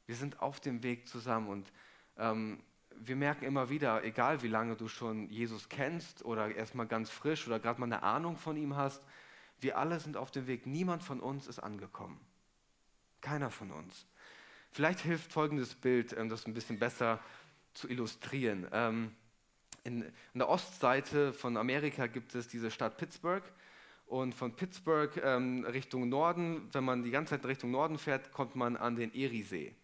Wir 0.06 0.16
sind 0.16 0.40
auf 0.40 0.60
dem 0.60 0.82
Weg 0.82 1.08
zusammen 1.08 1.48
und 1.48 1.72
ähm, 2.16 2.62
wir 3.00 3.16
merken 3.16 3.44
immer 3.44 3.70
wieder, 3.70 4.02
egal 4.04 4.42
wie 4.42 4.48
lange 4.48 4.74
du 4.74 4.88
schon 4.88 5.28
Jesus 5.30 5.68
kennst 5.68 6.24
oder 6.24 6.54
erstmal 6.54 6.86
ganz 6.86 7.10
frisch 7.10 7.46
oder 7.46 7.60
gerade 7.60 7.80
mal 7.80 7.86
eine 7.86 8.02
Ahnung 8.02 8.36
von 8.36 8.56
ihm 8.56 8.76
hast, 8.76 9.04
wir 9.60 9.78
alle 9.78 10.00
sind 10.00 10.16
auf 10.16 10.30
dem 10.30 10.46
Weg. 10.46 10.66
Niemand 10.66 11.02
von 11.02 11.20
uns 11.20 11.46
ist 11.46 11.58
angekommen. 11.58 12.18
Keiner 13.20 13.50
von 13.50 13.70
uns. 13.70 14.06
Vielleicht 14.70 15.00
hilft 15.00 15.32
folgendes 15.32 15.74
Bild, 15.74 16.12
ähm, 16.16 16.28
das 16.28 16.46
ein 16.46 16.54
bisschen 16.54 16.78
besser 16.78 17.20
zu 17.74 17.88
illustrieren. 17.88 18.66
Ähm, 18.72 19.14
in, 19.84 20.02
in 20.02 20.38
der 20.38 20.48
Ostseite 20.48 21.32
von 21.32 21.56
Amerika 21.56 22.06
gibt 22.06 22.34
es 22.34 22.48
diese 22.48 22.70
Stadt 22.70 22.98
Pittsburgh. 22.98 23.44
Und 24.08 24.34
von 24.34 24.56
Pittsburgh 24.56 25.20
ähm, 25.22 25.66
Richtung 25.66 26.08
Norden, 26.08 26.66
wenn 26.72 26.82
man 26.82 27.02
die 27.02 27.10
ganze 27.10 27.34
Zeit 27.34 27.44
Richtung 27.44 27.70
Norden 27.70 27.98
fährt, 27.98 28.32
kommt 28.32 28.56
man 28.56 28.76
an 28.76 28.96
den 28.96 29.14
Eriesee. 29.14 29.74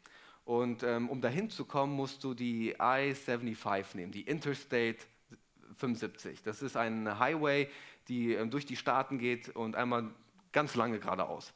Und 0.47 0.83
ähm, 0.83 1.11
um 1.11 1.21
dahin 1.21 1.51
zu 1.51 1.67
kommen, 1.67 1.95
musst 1.95 2.25
du 2.25 2.33
die 2.33 2.71
I-75 2.71 3.97
nehmen, 3.97 4.13
die 4.13 4.23
Interstate 4.23 4.97
75. 5.77 6.43
Das 6.43 6.63
ist 6.63 6.75
ein 6.77 7.19
Highway, 7.19 7.69
die 8.09 8.33
ähm, 8.33 8.51
durch 8.51 8.65
die 8.65 8.77
Staaten 8.77 9.19
geht 9.19 9.51
und 9.51 9.77
einmal 9.77 10.11
ganz 10.53 10.75
lange 10.75 10.99
geradeaus. 11.01 11.53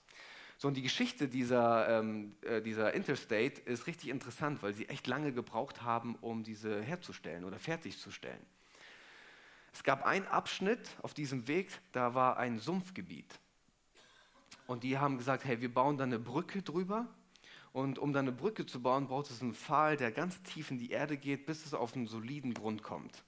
So, 0.58 0.68
und 0.68 0.74
die 0.74 0.82
Geschichte 0.82 1.26
dieser, 1.26 2.00
ähm, 2.00 2.34
äh, 2.42 2.60
dieser 2.60 2.92
Interstate 2.92 3.62
ist 3.62 3.86
richtig 3.86 4.10
interessant, 4.10 4.62
weil 4.62 4.74
sie 4.74 4.88
echt 4.90 5.06
lange 5.06 5.32
gebraucht 5.32 5.82
haben, 5.82 6.16
um 6.20 6.42
diese 6.42 6.82
herzustellen 6.82 7.44
oder 7.44 7.58
fertigzustellen. 7.58 8.44
Es 9.72 9.82
gab 9.82 10.04
einen 10.04 10.26
Abschnitt 10.26 10.96
auf 11.02 11.14
diesem 11.14 11.46
Weg, 11.46 11.80
da 11.92 12.14
war 12.14 12.36
ein 12.36 12.58
Sumpfgebiet. 12.58 13.38
Und 14.66 14.82
die 14.82 14.98
haben 14.98 15.18
gesagt, 15.18 15.44
hey, 15.44 15.60
wir 15.60 15.72
bauen 15.72 15.96
da 15.96 16.04
eine 16.04 16.18
Brücke 16.18 16.62
drüber. 16.62 17.06
Und 17.72 17.98
um 17.98 18.12
da 18.12 18.20
eine 18.20 18.32
Brücke 18.32 18.66
zu 18.66 18.82
bauen, 18.82 19.06
braucht 19.06 19.30
es 19.30 19.40
einen 19.40 19.54
Pfahl, 19.54 19.96
der 19.96 20.10
ganz 20.10 20.42
tief 20.42 20.70
in 20.70 20.78
die 20.78 20.90
Erde 20.90 21.16
geht, 21.16 21.46
bis 21.46 21.64
es 21.64 21.74
auf 21.74 21.94
einen 21.94 22.06
soliden 22.06 22.54
Grund 22.54 22.82
kommt. 22.82 23.22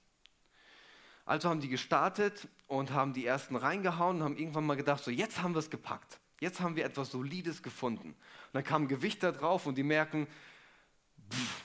Also 1.25 1.49
haben 1.49 1.61
die 1.61 1.69
gestartet 1.69 2.47
und 2.67 2.91
haben 2.91 3.13
die 3.13 3.25
ersten 3.25 3.55
reingehauen 3.55 4.17
und 4.17 4.23
haben 4.23 4.37
irgendwann 4.37 4.65
mal 4.65 4.75
gedacht, 4.75 5.03
so 5.03 5.11
jetzt 5.11 5.41
haben 5.41 5.53
wir 5.53 5.59
es 5.59 5.69
gepackt. 5.69 6.19
Jetzt 6.39 6.59
haben 6.59 6.75
wir 6.75 6.85
etwas 6.85 7.11
Solides 7.11 7.61
gefunden. 7.61 8.09
Und 8.09 8.53
dann 8.53 8.63
kam 8.63 8.87
Gewicht 8.87 9.21
da 9.21 9.31
drauf 9.31 9.67
und 9.67 9.77
die 9.77 9.83
merken, 9.83 10.27
pff, 11.31 11.63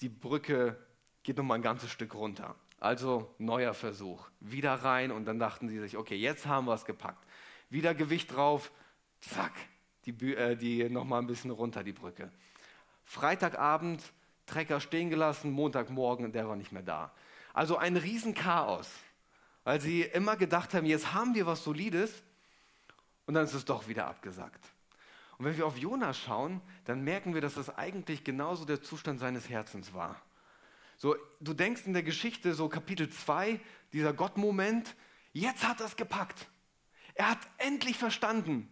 die 0.00 0.08
Brücke 0.08 0.78
geht 1.22 1.36
noch 1.36 1.44
mal 1.44 1.56
ein 1.56 1.62
ganzes 1.62 1.90
Stück 1.90 2.14
runter. 2.14 2.54
Also 2.80 3.34
neuer 3.38 3.74
Versuch. 3.74 4.28
Wieder 4.40 4.74
rein 4.74 5.12
und 5.12 5.26
dann 5.26 5.38
dachten 5.38 5.68
sie 5.68 5.78
sich, 5.78 5.98
okay, 5.98 6.16
jetzt 6.16 6.46
haben 6.46 6.66
wir 6.66 6.74
es 6.74 6.86
gepackt. 6.86 7.22
Wieder 7.68 7.94
Gewicht 7.94 8.34
drauf, 8.34 8.72
zack, 9.20 9.52
die, 10.06 10.34
äh, 10.34 10.56
die 10.56 10.88
nochmal 10.88 11.20
ein 11.20 11.26
bisschen 11.26 11.50
runter 11.50 11.84
die 11.84 11.92
Brücke. 11.92 12.32
Freitagabend, 13.04 14.02
Trecker 14.46 14.80
stehen 14.80 15.10
gelassen, 15.10 15.52
Montagmorgen, 15.52 16.32
der 16.32 16.48
war 16.48 16.56
nicht 16.56 16.72
mehr 16.72 16.82
da. 16.82 17.12
Also 17.52 17.76
ein 17.76 17.96
Riesenchaos, 17.96 18.90
weil 19.64 19.80
sie 19.80 20.02
immer 20.02 20.36
gedacht 20.36 20.72
haben, 20.72 20.86
jetzt 20.86 21.12
haben 21.12 21.34
wir 21.34 21.46
was 21.46 21.62
Solides 21.62 22.22
und 23.26 23.34
dann 23.34 23.44
ist 23.44 23.54
es 23.54 23.64
doch 23.66 23.88
wieder 23.88 24.06
abgesagt. 24.06 24.64
Und 25.36 25.44
wenn 25.44 25.56
wir 25.56 25.66
auf 25.66 25.76
Jona 25.76 26.14
schauen, 26.14 26.60
dann 26.84 27.04
merken 27.04 27.34
wir, 27.34 27.40
dass 27.40 27.54
das 27.54 27.76
eigentlich 27.76 28.24
genauso 28.24 28.64
der 28.64 28.82
Zustand 28.82 29.20
seines 29.20 29.48
Herzens 29.48 29.92
war. 29.92 30.20
So, 31.00 31.16
du 31.40 31.54
denkst 31.54 31.86
in 31.86 31.94
der 31.94 32.02
Geschichte, 32.02 32.52
so 32.52 32.68
Kapitel 32.68 33.08
2, 33.08 33.58
dieser 33.94 34.12
Gott-Moment, 34.12 34.94
jetzt 35.32 35.66
hat 35.66 35.80
er 35.80 35.86
es 35.86 35.96
gepackt. 35.96 36.46
Er 37.14 37.30
hat 37.30 37.38
endlich 37.56 37.96
verstanden. 37.96 38.68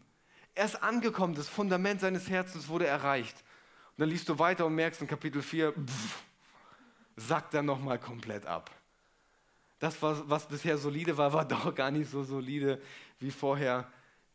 Er 0.55 0.67
ist 0.67 0.83
angekommen, 0.83 1.35
das 1.35 1.49
Fundament 1.49 2.03
seines 2.03 2.29
Herzens 2.29 2.69
wurde 2.69 2.87
erreicht. 2.87 3.35
Und 3.93 4.03
dann 4.03 4.11
liest 4.11 4.29
du 4.29 4.39
weiter 4.39 4.67
und 4.67 4.75
merkst 4.75 5.01
in 5.01 5.07
Kapitel 5.07 5.41
4, 5.41 5.73
pff, 5.73 6.23
sackt 7.17 7.55
er 7.55 7.63
nochmal 7.63 7.99
komplett 7.99 8.45
ab. 8.45 8.71
Das, 9.79 10.03
was, 10.03 10.19
was 10.29 10.49
bisher 10.49 10.77
solide 10.77 11.17
war, 11.17 11.33
war 11.33 11.45
doch 11.49 11.75
gar 11.75 11.91
nicht 11.91 12.11
so 12.11 12.25
solide 12.25 12.83
wie 13.21 13.31
vorher 13.31 13.91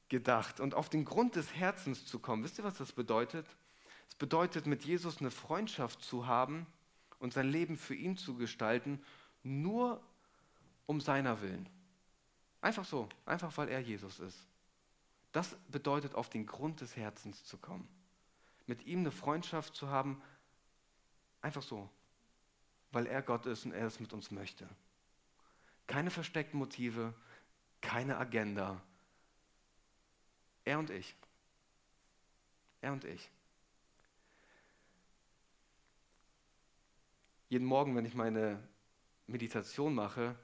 gedacht. 0.09 0.59
Und 0.59 0.73
auf 0.73 0.89
den 0.89 1.05
Grund 1.05 1.35
des 1.35 1.53
Herzens 1.53 2.07
zu 2.07 2.17
kommen, 2.17 2.43
wisst 2.43 2.57
ihr, 2.57 2.63
was 2.63 2.73
das 2.73 2.91
bedeutet? 2.91 3.45
Es 4.09 4.15
bedeutet, 4.15 4.65
mit 4.65 4.83
Jesus 4.83 5.19
eine 5.19 5.29
Freundschaft 5.29 6.01
zu 6.01 6.25
haben 6.25 6.65
und 7.23 7.31
sein 7.31 7.47
Leben 7.47 7.77
für 7.77 7.95
ihn 7.95 8.17
zu 8.17 8.35
gestalten, 8.35 9.01
nur 9.43 10.03
um 10.87 10.99
seiner 10.99 11.41
Willen. 11.41 11.69
Einfach 12.59 12.83
so, 12.83 13.07
einfach 13.25 13.57
weil 13.57 13.69
er 13.69 13.79
Jesus 13.79 14.19
ist. 14.19 14.45
Das 15.31 15.55
bedeutet, 15.69 16.15
auf 16.15 16.29
den 16.29 16.45
Grund 16.45 16.81
des 16.81 16.97
Herzens 16.97 17.45
zu 17.45 17.57
kommen. 17.57 17.87
Mit 18.67 18.85
ihm 18.85 18.99
eine 18.99 19.11
Freundschaft 19.11 19.73
zu 19.73 19.87
haben, 19.87 20.21
einfach 21.41 21.63
so, 21.63 21.89
weil 22.91 23.07
er 23.07 23.21
Gott 23.21 23.45
ist 23.45 23.63
und 23.63 23.71
er 23.71 23.87
es 23.87 24.01
mit 24.01 24.11
uns 24.11 24.29
möchte. 24.29 24.67
Keine 25.87 26.11
versteckten 26.11 26.59
Motive, 26.59 27.13
keine 27.79 28.17
Agenda, 28.17 28.81
er 30.65 30.77
und 30.77 30.89
ich. 30.89 31.15
Er 32.81 32.91
und 32.91 33.05
ich. 33.05 33.29
Jeden 37.53 37.67
Morgen, 37.67 37.95
wenn 37.95 38.05
ich 38.05 38.15
meine 38.15 38.67
Meditation 39.27 39.93
mache, 39.93 40.35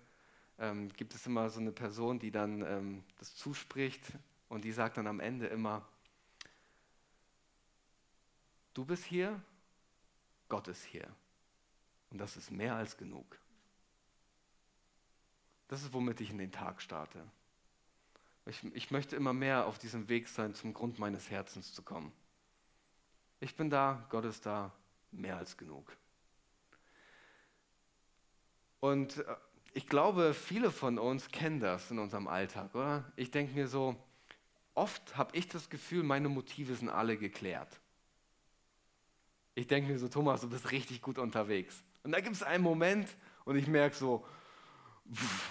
ähm, 0.59 0.93
gibt 0.93 1.15
es 1.15 1.25
immer 1.25 1.49
so 1.49 1.59
eine 1.59 1.71
Person, 1.71 2.19
die 2.19 2.29
dann 2.29 2.61
ähm, 2.61 3.03
das 3.17 3.35
zuspricht 3.35 4.11
und 4.47 4.63
die 4.63 4.71
sagt 4.71 4.97
dann 4.97 5.07
am 5.07 5.19
Ende 5.19 5.47
immer, 5.47 5.89
du 8.75 8.85
bist 8.85 9.05
hier, 9.05 9.41
Gott 10.49 10.67
ist 10.67 10.83
hier. 10.83 11.07
Und 12.11 12.19
das 12.19 12.37
ist 12.37 12.51
mehr 12.51 12.75
als 12.75 12.95
genug. 12.95 13.39
Das 15.67 15.81
ist, 15.81 15.91
womit 15.93 16.21
ich 16.21 16.29
in 16.29 16.37
den 16.37 16.51
Tag 16.51 16.79
starte. 16.79 17.25
Ich, 18.45 18.63
ich 18.75 18.91
möchte 18.91 19.15
immer 19.15 19.33
mehr 19.33 19.65
auf 19.65 19.79
diesem 19.79 20.09
Weg 20.09 20.27
sein, 20.27 20.53
zum 20.53 20.75
Grund 20.75 20.99
meines 20.99 21.31
Herzens 21.31 21.73
zu 21.73 21.81
kommen. 21.81 22.13
Ich 23.39 23.55
bin 23.55 23.71
da, 23.71 24.05
Gott 24.11 24.25
ist 24.25 24.45
da, 24.45 24.71
mehr 25.11 25.37
als 25.37 25.57
genug. 25.57 25.91
Und 28.79 29.17
äh, 29.17 29.35
ich 29.73 29.87
glaube, 29.87 30.33
viele 30.33 30.71
von 30.71 30.97
uns 30.97 31.29
kennen 31.29 31.59
das 31.59 31.91
in 31.91 31.99
unserem 31.99 32.27
Alltag, 32.27 32.73
oder? 32.75 33.11
Ich 33.15 33.31
denke 33.31 33.53
mir 33.53 33.67
so, 33.67 33.95
oft 34.73 35.17
habe 35.17 35.35
ich 35.37 35.47
das 35.47 35.69
Gefühl, 35.69 36.03
meine 36.03 36.29
Motive 36.29 36.75
sind 36.75 36.89
alle 36.89 37.17
geklärt. 37.17 37.79
Ich 39.55 39.67
denke 39.67 39.91
mir 39.91 39.99
so, 39.99 40.07
Thomas, 40.07 40.41
du 40.41 40.49
bist 40.49 40.71
richtig 40.71 41.01
gut 41.01 41.17
unterwegs. 41.17 41.83
Und 42.03 42.13
da 42.13 42.21
gibt 42.21 42.35
es 42.35 42.43
einen 42.43 42.63
Moment 42.63 43.09
und 43.45 43.57
ich 43.57 43.67
merke 43.67 43.95
so, 43.95 44.25
pff, 45.13 45.49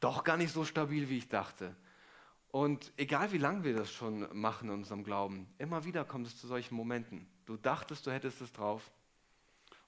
doch 0.00 0.24
gar 0.24 0.36
nicht 0.36 0.52
so 0.52 0.64
stabil, 0.64 1.08
wie 1.08 1.18
ich 1.18 1.28
dachte. 1.28 1.74
Und 2.48 2.92
egal 2.96 3.32
wie 3.32 3.38
lange 3.38 3.64
wir 3.64 3.74
das 3.74 3.90
schon 3.90 4.28
machen 4.32 4.68
in 4.68 4.74
unserem 4.74 5.04
Glauben, 5.04 5.48
immer 5.58 5.84
wieder 5.84 6.04
kommt 6.04 6.26
es 6.26 6.38
zu 6.38 6.46
solchen 6.46 6.74
Momenten. 6.74 7.26
Du 7.46 7.56
dachtest, 7.56 8.06
du 8.06 8.12
hättest 8.12 8.40
es 8.40 8.52
drauf 8.52 8.90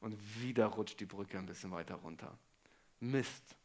und 0.05 0.43
wieder 0.43 0.67
rutscht 0.67 1.01
die 1.01 1.07
Brücke 1.07 1.39
ein 1.39 1.47
bisschen 1.47 1.71
weiter 1.71 1.95
runter. 1.95 2.37
Mist. 3.01 3.57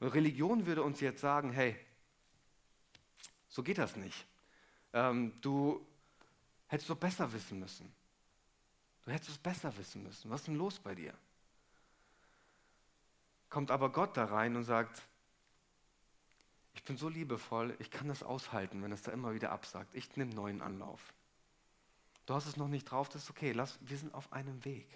Und 0.00 0.08
Religion 0.08 0.64
würde 0.64 0.82
uns 0.82 1.00
jetzt 1.00 1.20
sagen, 1.20 1.52
hey, 1.52 1.76
so 3.50 3.62
geht 3.62 3.76
das 3.76 3.94
nicht. 3.94 4.26
Ähm, 4.94 5.38
du 5.42 5.86
hättest 6.68 6.88
doch 6.88 6.96
besser 6.96 7.30
wissen 7.30 7.58
müssen. 7.58 7.92
Du 9.04 9.10
hättest 9.10 9.32
es 9.32 9.38
besser 9.38 9.76
wissen 9.76 10.02
müssen. 10.02 10.30
Was 10.30 10.40
ist 10.40 10.46
denn 10.46 10.56
los 10.56 10.78
bei 10.78 10.94
dir? 10.94 11.12
Kommt 13.50 13.70
aber 13.70 13.90
Gott 13.92 14.16
da 14.16 14.24
rein 14.24 14.56
und 14.56 14.64
sagt, 14.64 15.02
ich 16.72 16.82
bin 16.82 16.96
so 16.96 17.10
liebevoll, 17.10 17.76
ich 17.78 17.90
kann 17.90 18.08
das 18.08 18.22
aushalten, 18.22 18.82
wenn 18.82 18.90
es 18.90 19.02
da 19.02 19.12
immer 19.12 19.34
wieder 19.34 19.52
absagt. 19.52 19.94
Ich 19.94 20.16
nehme 20.16 20.34
neuen 20.34 20.62
Anlauf. 20.62 21.12
Du 22.24 22.32
hast 22.32 22.46
es 22.46 22.56
noch 22.56 22.68
nicht 22.68 22.90
drauf, 22.90 23.10
das 23.10 23.24
ist 23.24 23.30
okay. 23.30 23.52
Lass, 23.52 23.78
wir 23.82 23.98
sind 23.98 24.14
auf 24.14 24.32
einem 24.32 24.64
Weg. 24.64 24.88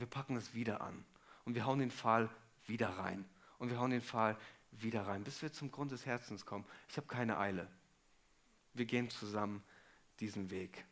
Wir 0.00 0.06
packen 0.06 0.36
es 0.36 0.54
wieder 0.54 0.80
an. 0.80 1.04
Und 1.44 1.54
wir 1.54 1.66
hauen 1.66 1.78
den 1.78 1.90
Pfahl 1.90 2.28
wieder 2.66 2.88
rein. 2.88 3.24
Und 3.58 3.70
wir 3.70 3.78
hauen 3.78 3.90
den 3.90 4.02
Pfahl 4.02 4.36
wieder 4.72 5.06
rein, 5.06 5.24
bis 5.24 5.42
wir 5.42 5.52
zum 5.52 5.70
Grund 5.70 5.92
des 5.92 6.06
Herzens 6.06 6.46
kommen. 6.46 6.64
Ich 6.88 6.96
habe 6.96 7.06
keine 7.06 7.38
Eile. 7.38 7.68
Wir 8.72 8.86
gehen 8.86 9.10
zusammen 9.10 9.62
diesen 10.20 10.50
Weg. 10.50 10.84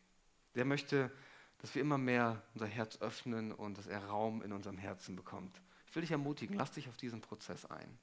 Der 0.54 0.64
möchte, 0.64 1.10
dass 1.58 1.74
wir 1.74 1.82
immer 1.82 1.98
mehr 1.98 2.42
unser 2.54 2.66
Herz 2.66 3.00
öffnen 3.00 3.52
und 3.52 3.78
dass 3.78 3.86
er 3.86 4.04
Raum 4.06 4.42
in 4.42 4.52
unserem 4.52 4.78
Herzen 4.78 5.16
bekommt. 5.16 5.60
Ich 5.86 5.94
will 5.94 6.02
dich 6.02 6.10
ermutigen, 6.10 6.56
lass 6.56 6.72
dich 6.72 6.88
auf 6.88 6.96
diesen 6.96 7.20
Prozess 7.20 7.64
ein. 7.64 7.98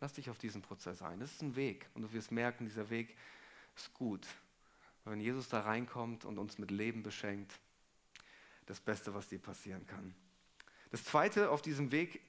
Lass 0.00 0.12
dich 0.12 0.28
auf 0.28 0.38
diesen 0.38 0.60
Prozess 0.60 1.00
ein. 1.00 1.20
Das 1.20 1.32
ist 1.32 1.42
ein 1.42 1.56
Weg 1.56 1.88
und 1.94 2.02
du 2.02 2.12
wirst 2.12 2.32
merken, 2.32 2.66
dieser 2.66 2.90
Weg 2.90 3.16
ist 3.74 3.94
gut. 3.94 4.26
wenn 5.04 5.20
Jesus 5.20 5.48
da 5.48 5.60
reinkommt 5.60 6.24
und 6.24 6.38
uns 6.38 6.58
mit 6.58 6.70
Leben 6.70 7.02
beschenkt, 7.02 7.58
das 8.66 8.80
Beste, 8.80 9.14
was 9.14 9.28
dir 9.28 9.38
passieren 9.38 9.86
kann. 9.86 10.14
Das 10.90 11.04
Zweite 11.04 11.50
auf 11.50 11.62
diesem 11.62 11.90
Weg, 11.92 12.20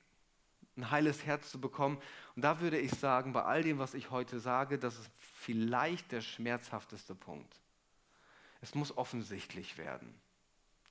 ein 0.78 0.92
heiles 0.92 1.26
Herz 1.26 1.52
zu 1.52 1.60
bekommen. 1.60 2.00
Und 2.36 2.44
da 2.44 2.62
würde 2.62 2.78
ich 2.80 2.92
sagen, 2.92 3.34
bei 3.34 3.44
all 3.44 3.64
dem, 3.64 3.80
was 3.80 3.94
ich 3.94 4.12
heute 4.12 4.40
sage, 4.40 4.78
das 4.78 4.98
ist 4.98 5.10
vielleicht 5.18 6.12
der 6.12 6.22
schmerzhafteste 6.22 7.16
Punkt. 7.16 7.60
Es 8.62 8.76
muss 8.76 8.96
offensichtlich 8.96 9.78
werden. 9.78 10.14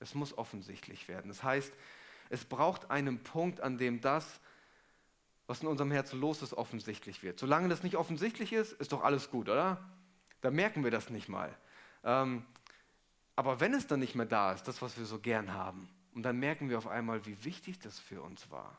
Es 0.01 0.15
muss 0.15 0.37
offensichtlich 0.37 1.09
werden. 1.09 1.29
Das 1.29 1.43
heißt, 1.43 1.73
es 2.29 2.45
braucht 2.45 2.91
einen 2.91 3.23
Punkt, 3.23 3.61
an 3.61 3.79
dem 3.79 4.01
das, 4.01 4.41
was 5.47 5.63
in 5.63 5.69
unserem 5.69 5.93
Herzen 5.93 6.21
los 6.21 6.43
ist, 6.43 6.55
offensichtlich 6.55 7.23
wird. 7.23 7.39
Solange 7.39 7.69
das 7.69 7.83
nicht 7.83 7.97
offensichtlich 7.97 8.53
ist, 8.53 8.73
ist 8.73 8.93
doch 8.93 9.05
alles 9.05 9.31
gut, 9.31 9.49
oder? 9.49 9.89
Da 10.41 10.51
merken 10.51 10.83
wir 10.83 10.91
das 10.91 11.09
nicht 11.11 11.29
mal. 11.29 11.57
Ähm, 12.03 12.45
aber 13.37 13.61
wenn 13.61 13.75
es 13.75 13.87
dann 13.87 14.01
nicht 14.01 14.15
mehr 14.15 14.27
da 14.27 14.53
ist, 14.53 14.65
das, 14.65 14.83
was 14.83 14.99
wir 14.99 15.05
so 15.05 15.19
gern 15.19 15.53
haben, 15.53 15.89
und 16.15 16.23
dann 16.23 16.39
merken 16.39 16.71
wir 16.71 16.79
auf 16.79 16.87
einmal, 16.87 17.27
wie 17.27 17.45
wichtig 17.45 17.79
das 17.79 17.99
für 17.99 18.23
uns 18.23 18.51
war. 18.51 18.79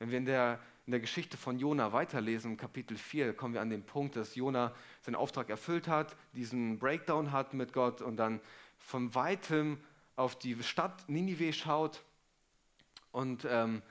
Wenn 0.00 0.10
wir 0.10 0.18
in 0.18 0.24
der, 0.24 0.58
in 0.86 0.90
der 0.90 1.00
Geschichte 1.00 1.36
von 1.36 1.60
Jona 1.60 1.92
weiterlesen, 1.92 2.56
Kapitel 2.56 2.96
4, 2.96 3.34
kommen 3.34 3.54
wir 3.54 3.60
an 3.60 3.70
den 3.70 3.84
Punkt, 3.84 4.16
dass 4.16 4.34
Jona 4.34 4.74
seinen 5.02 5.14
Auftrag 5.14 5.48
erfüllt 5.48 5.86
hat, 5.86 6.16
diesen 6.32 6.80
Breakdown 6.80 7.30
hat 7.30 7.54
mit 7.54 7.72
Gott 7.72 8.02
und 8.02 8.16
dann 8.16 8.40
von 8.78 9.14
weitem 9.14 9.80
auf 10.16 10.36
die 10.36 10.60
Stadt 10.64 11.08
Ninive 11.08 11.52
schaut 11.52 12.02
und 13.12 13.46
ähm, 13.48 13.82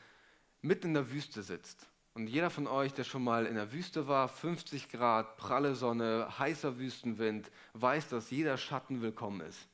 mitten 0.62 0.88
in 0.88 0.93
der 0.95 1.12
Wüste 1.12 1.43
sitzt. 1.43 1.88
Und 2.17 2.25
jeder 2.25 2.49
von 2.49 2.65
euch, 2.65 2.95
der 2.95 3.03
schon 3.03 3.23
mal 3.23 3.45
in 3.45 3.53
der 3.53 3.71
Wüste 3.71 4.08
war, 4.08 4.27
50 4.27 4.89
Grad, 4.89 5.38
pralle 5.38 5.75
Sonne, 5.75 6.27
heißer 6.39 6.80
Wüstenwind, 6.80 7.51
weiß, 7.73 8.10
dass 8.10 8.32
jeder 8.32 8.58
Schatten 8.58 9.03
willkommen 9.03 9.41
ist. 9.41 9.67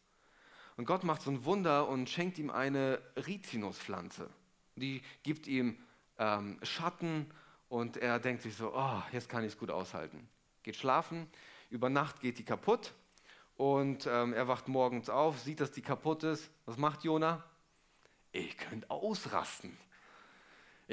Und 0.76 0.84
Gott 0.84 1.06
macht 1.06 1.22
so 1.22 1.32
ein 1.32 1.46
Wunder 1.46 1.88
und 1.88 2.10
schenkt 2.10 2.38
ihm 2.38 2.50
eine 2.50 3.00
Rizinuspflanze. 3.16 4.30
Die 4.76 5.02
gibt 5.24 5.48
ihm 5.48 5.78
ähm, 6.18 6.60
Schatten 6.64 7.28
und 7.70 7.96
er 7.96 8.20
denkt 8.20 8.42
sich 8.42 8.58
so, 8.58 8.74
oh, 8.76 9.02
jetzt 9.14 9.30
kann 9.30 9.46
ich 9.46 9.54
es 9.54 9.58
gut 9.58 9.72
aushalten. 9.72 10.28
Geht 10.64 10.76
schlafen, 10.76 11.28
über 11.70 11.90
Nacht 11.90 12.20
geht 12.20 12.40
die 12.40 12.44
kaputt 12.44 12.94
und 13.56 14.06
ähm, 14.06 14.34
er 14.34 14.50
wacht 14.50 14.68
morgens 14.68 15.10
auf, 15.10 15.40
sieht, 15.40 15.62
dass 15.62 15.72
die 15.72 15.82
kaputt 15.82 16.24
ist. 16.24 16.52
Was 16.66 16.76
macht 16.76 17.06
Jona? 17.06 17.42
Ich 18.34 18.58
könnte 18.58 18.90
ausrasten. 18.90 19.78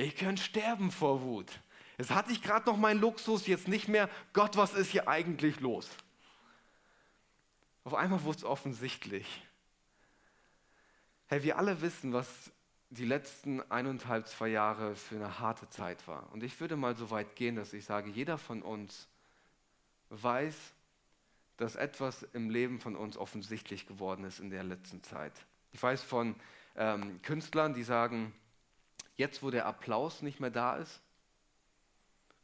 Ich 0.00 0.16
könnte 0.16 0.42
sterben 0.42 0.90
vor 0.90 1.20
Wut. 1.20 1.60
Jetzt 1.98 2.10
hatte 2.10 2.32
ich 2.32 2.40
gerade 2.40 2.64
noch 2.70 2.78
meinen 2.78 3.00
Luxus, 3.00 3.46
jetzt 3.46 3.68
nicht 3.68 3.86
mehr. 3.86 4.08
Gott, 4.32 4.56
was 4.56 4.72
ist 4.72 4.92
hier 4.92 5.08
eigentlich 5.08 5.60
los? 5.60 5.90
Auf 7.84 7.92
einmal 7.92 8.24
wurde 8.24 8.38
es 8.38 8.44
offensichtlich. 8.44 9.42
Hey, 11.26 11.42
wir 11.42 11.58
alle 11.58 11.82
wissen, 11.82 12.14
was 12.14 12.50
die 12.88 13.04
letzten 13.04 13.60
eineinhalb, 13.70 14.26
zwei 14.26 14.48
Jahre 14.48 14.96
für 14.96 15.16
eine 15.16 15.38
harte 15.38 15.68
Zeit 15.68 16.08
war. 16.08 16.32
Und 16.32 16.42
ich 16.42 16.58
würde 16.60 16.76
mal 16.76 16.96
so 16.96 17.10
weit 17.10 17.36
gehen, 17.36 17.56
dass 17.56 17.74
ich 17.74 17.84
sage, 17.84 18.10
jeder 18.10 18.38
von 18.38 18.62
uns 18.62 19.06
weiß, 20.08 20.56
dass 21.58 21.76
etwas 21.76 22.22
im 22.32 22.48
Leben 22.48 22.80
von 22.80 22.96
uns 22.96 23.18
offensichtlich 23.18 23.86
geworden 23.86 24.24
ist 24.24 24.40
in 24.40 24.48
der 24.48 24.64
letzten 24.64 25.02
Zeit. 25.02 25.34
Ich 25.72 25.82
weiß 25.82 26.02
von 26.02 26.36
ähm, 26.74 27.20
Künstlern, 27.20 27.74
die 27.74 27.84
sagen, 27.84 28.32
jetzt 29.20 29.42
wo 29.42 29.50
der 29.50 29.66
Applaus 29.66 30.22
nicht 30.22 30.40
mehr 30.40 30.50
da 30.50 30.76
ist, 30.76 31.00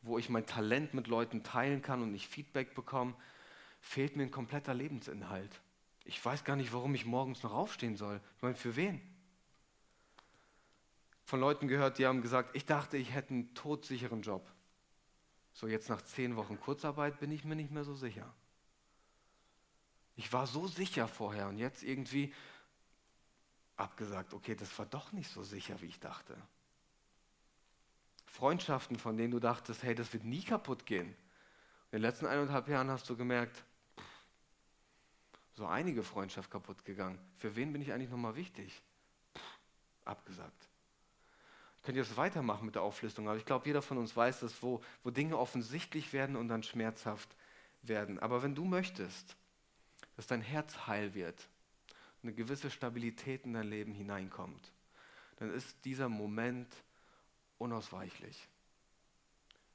wo 0.02 0.18
ich 0.18 0.28
mein 0.28 0.46
Talent 0.46 0.94
mit 0.94 1.08
Leuten 1.08 1.42
teilen 1.42 1.82
kann 1.82 2.02
und 2.02 2.14
ich 2.14 2.28
Feedback 2.28 2.74
bekomme, 2.74 3.14
fehlt 3.80 4.14
mir 4.14 4.22
ein 4.22 4.30
kompletter 4.30 4.74
Lebensinhalt. 4.74 5.60
Ich 6.04 6.24
weiß 6.24 6.44
gar 6.44 6.54
nicht, 6.54 6.72
warum 6.72 6.94
ich 6.94 7.04
morgens 7.04 7.42
noch 7.42 7.52
aufstehen 7.52 7.96
soll. 7.96 8.20
Ich 8.36 8.42
meine, 8.42 8.54
für 8.54 8.76
wen? 8.76 9.00
Von 11.24 11.40
Leuten 11.40 11.66
gehört, 11.66 11.98
die 11.98 12.06
haben 12.06 12.22
gesagt, 12.22 12.54
ich 12.54 12.66
dachte, 12.66 12.96
ich 12.96 13.12
hätte 13.12 13.30
einen 13.30 13.54
todsicheren 13.54 14.22
Job. 14.22 14.48
So, 15.52 15.66
jetzt 15.66 15.88
nach 15.88 16.02
zehn 16.02 16.36
Wochen 16.36 16.60
Kurzarbeit 16.60 17.18
bin 17.18 17.32
ich 17.32 17.44
mir 17.44 17.56
nicht 17.56 17.72
mehr 17.72 17.82
so 17.82 17.94
sicher. 17.94 18.32
Ich 20.14 20.32
war 20.32 20.46
so 20.46 20.68
sicher 20.68 21.08
vorher 21.08 21.48
und 21.48 21.58
jetzt 21.58 21.82
irgendwie 21.82 22.32
abgesagt, 23.76 24.34
okay, 24.34 24.54
das 24.54 24.78
war 24.78 24.86
doch 24.86 25.12
nicht 25.12 25.30
so 25.30 25.42
sicher, 25.42 25.80
wie 25.80 25.86
ich 25.86 25.98
dachte. 25.98 26.36
Freundschaften, 28.36 28.98
von 28.98 29.16
denen 29.16 29.30
du 29.30 29.40
dachtest, 29.40 29.82
hey, 29.82 29.94
das 29.94 30.12
wird 30.12 30.24
nie 30.24 30.42
kaputt 30.42 30.84
gehen. 30.84 31.08
In 31.90 31.98
den 31.98 32.02
letzten 32.02 32.26
eineinhalb 32.26 32.68
Jahren 32.68 32.90
hast 32.90 33.08
du 33.08 33.16
gemerkt, 33.16 33.64
so 35.54 35.66
einige 35.66 36.02
Freundschaft 36.02 36.50
kaputt 36.50 36.84
gegangen. 36.84 37.18
Für 37.38 37.56
wen 37.56 37.72
bin 37.72 37.80
ich 37.80 37.92
eigentlich 37.92 38.10
nochmal 38.10 38.36
wichtig? 38.36 38.82
abgesagt. 40.04 40.68
Ich 41.78 41.82
könnte 41.82 42.00
jetzt 42.00 42.16
weitermachen 42.16 42.66
mit 42.66 42.74
der 42.74 42.82
Auflistung, 42.82 43.28
aber 43.28 43.38
ich 43.38 43.44
glaube, 43.44 43.66
jeder 43.66 43.82
von 43.82 43.98
uns 43.98 44.16
weiß 44.16 44.40
dass 44.40 44.62
wo, 44.62 44.82
wo 45.02 45.10
Dinge 45.10 45.36
offensichtlich 45.36 46.12
werden 46.12 46.36
und 46.36 46.48
dann 46.48 46.62
schmerzhaft 46.62 47.34
werden. 47.82 48.18
Aber 48.18 48.42
wenn 48.42 48.54
du 48.54 48.64
möchtest, 48.64 49.36
dass 50.16 50.26
dein 50.26 50.42
Herz 50.42 50.86
heil 50.86 51.14
wird, 51.14 51.48
eine 52.22 52.32
gewisse 52.32 52.70
Stabilität 52.70 53.44
in 53.44 53.54
dein 53.54 53.68
Leben 53.68 53.92
hineinkommt, 53.92 54.72
dann 55.36 55.52
ist 55.52 55.84
dieser 55.84 56.08
Moment 56.08 56.72
unausweichlich. 57.58 58.48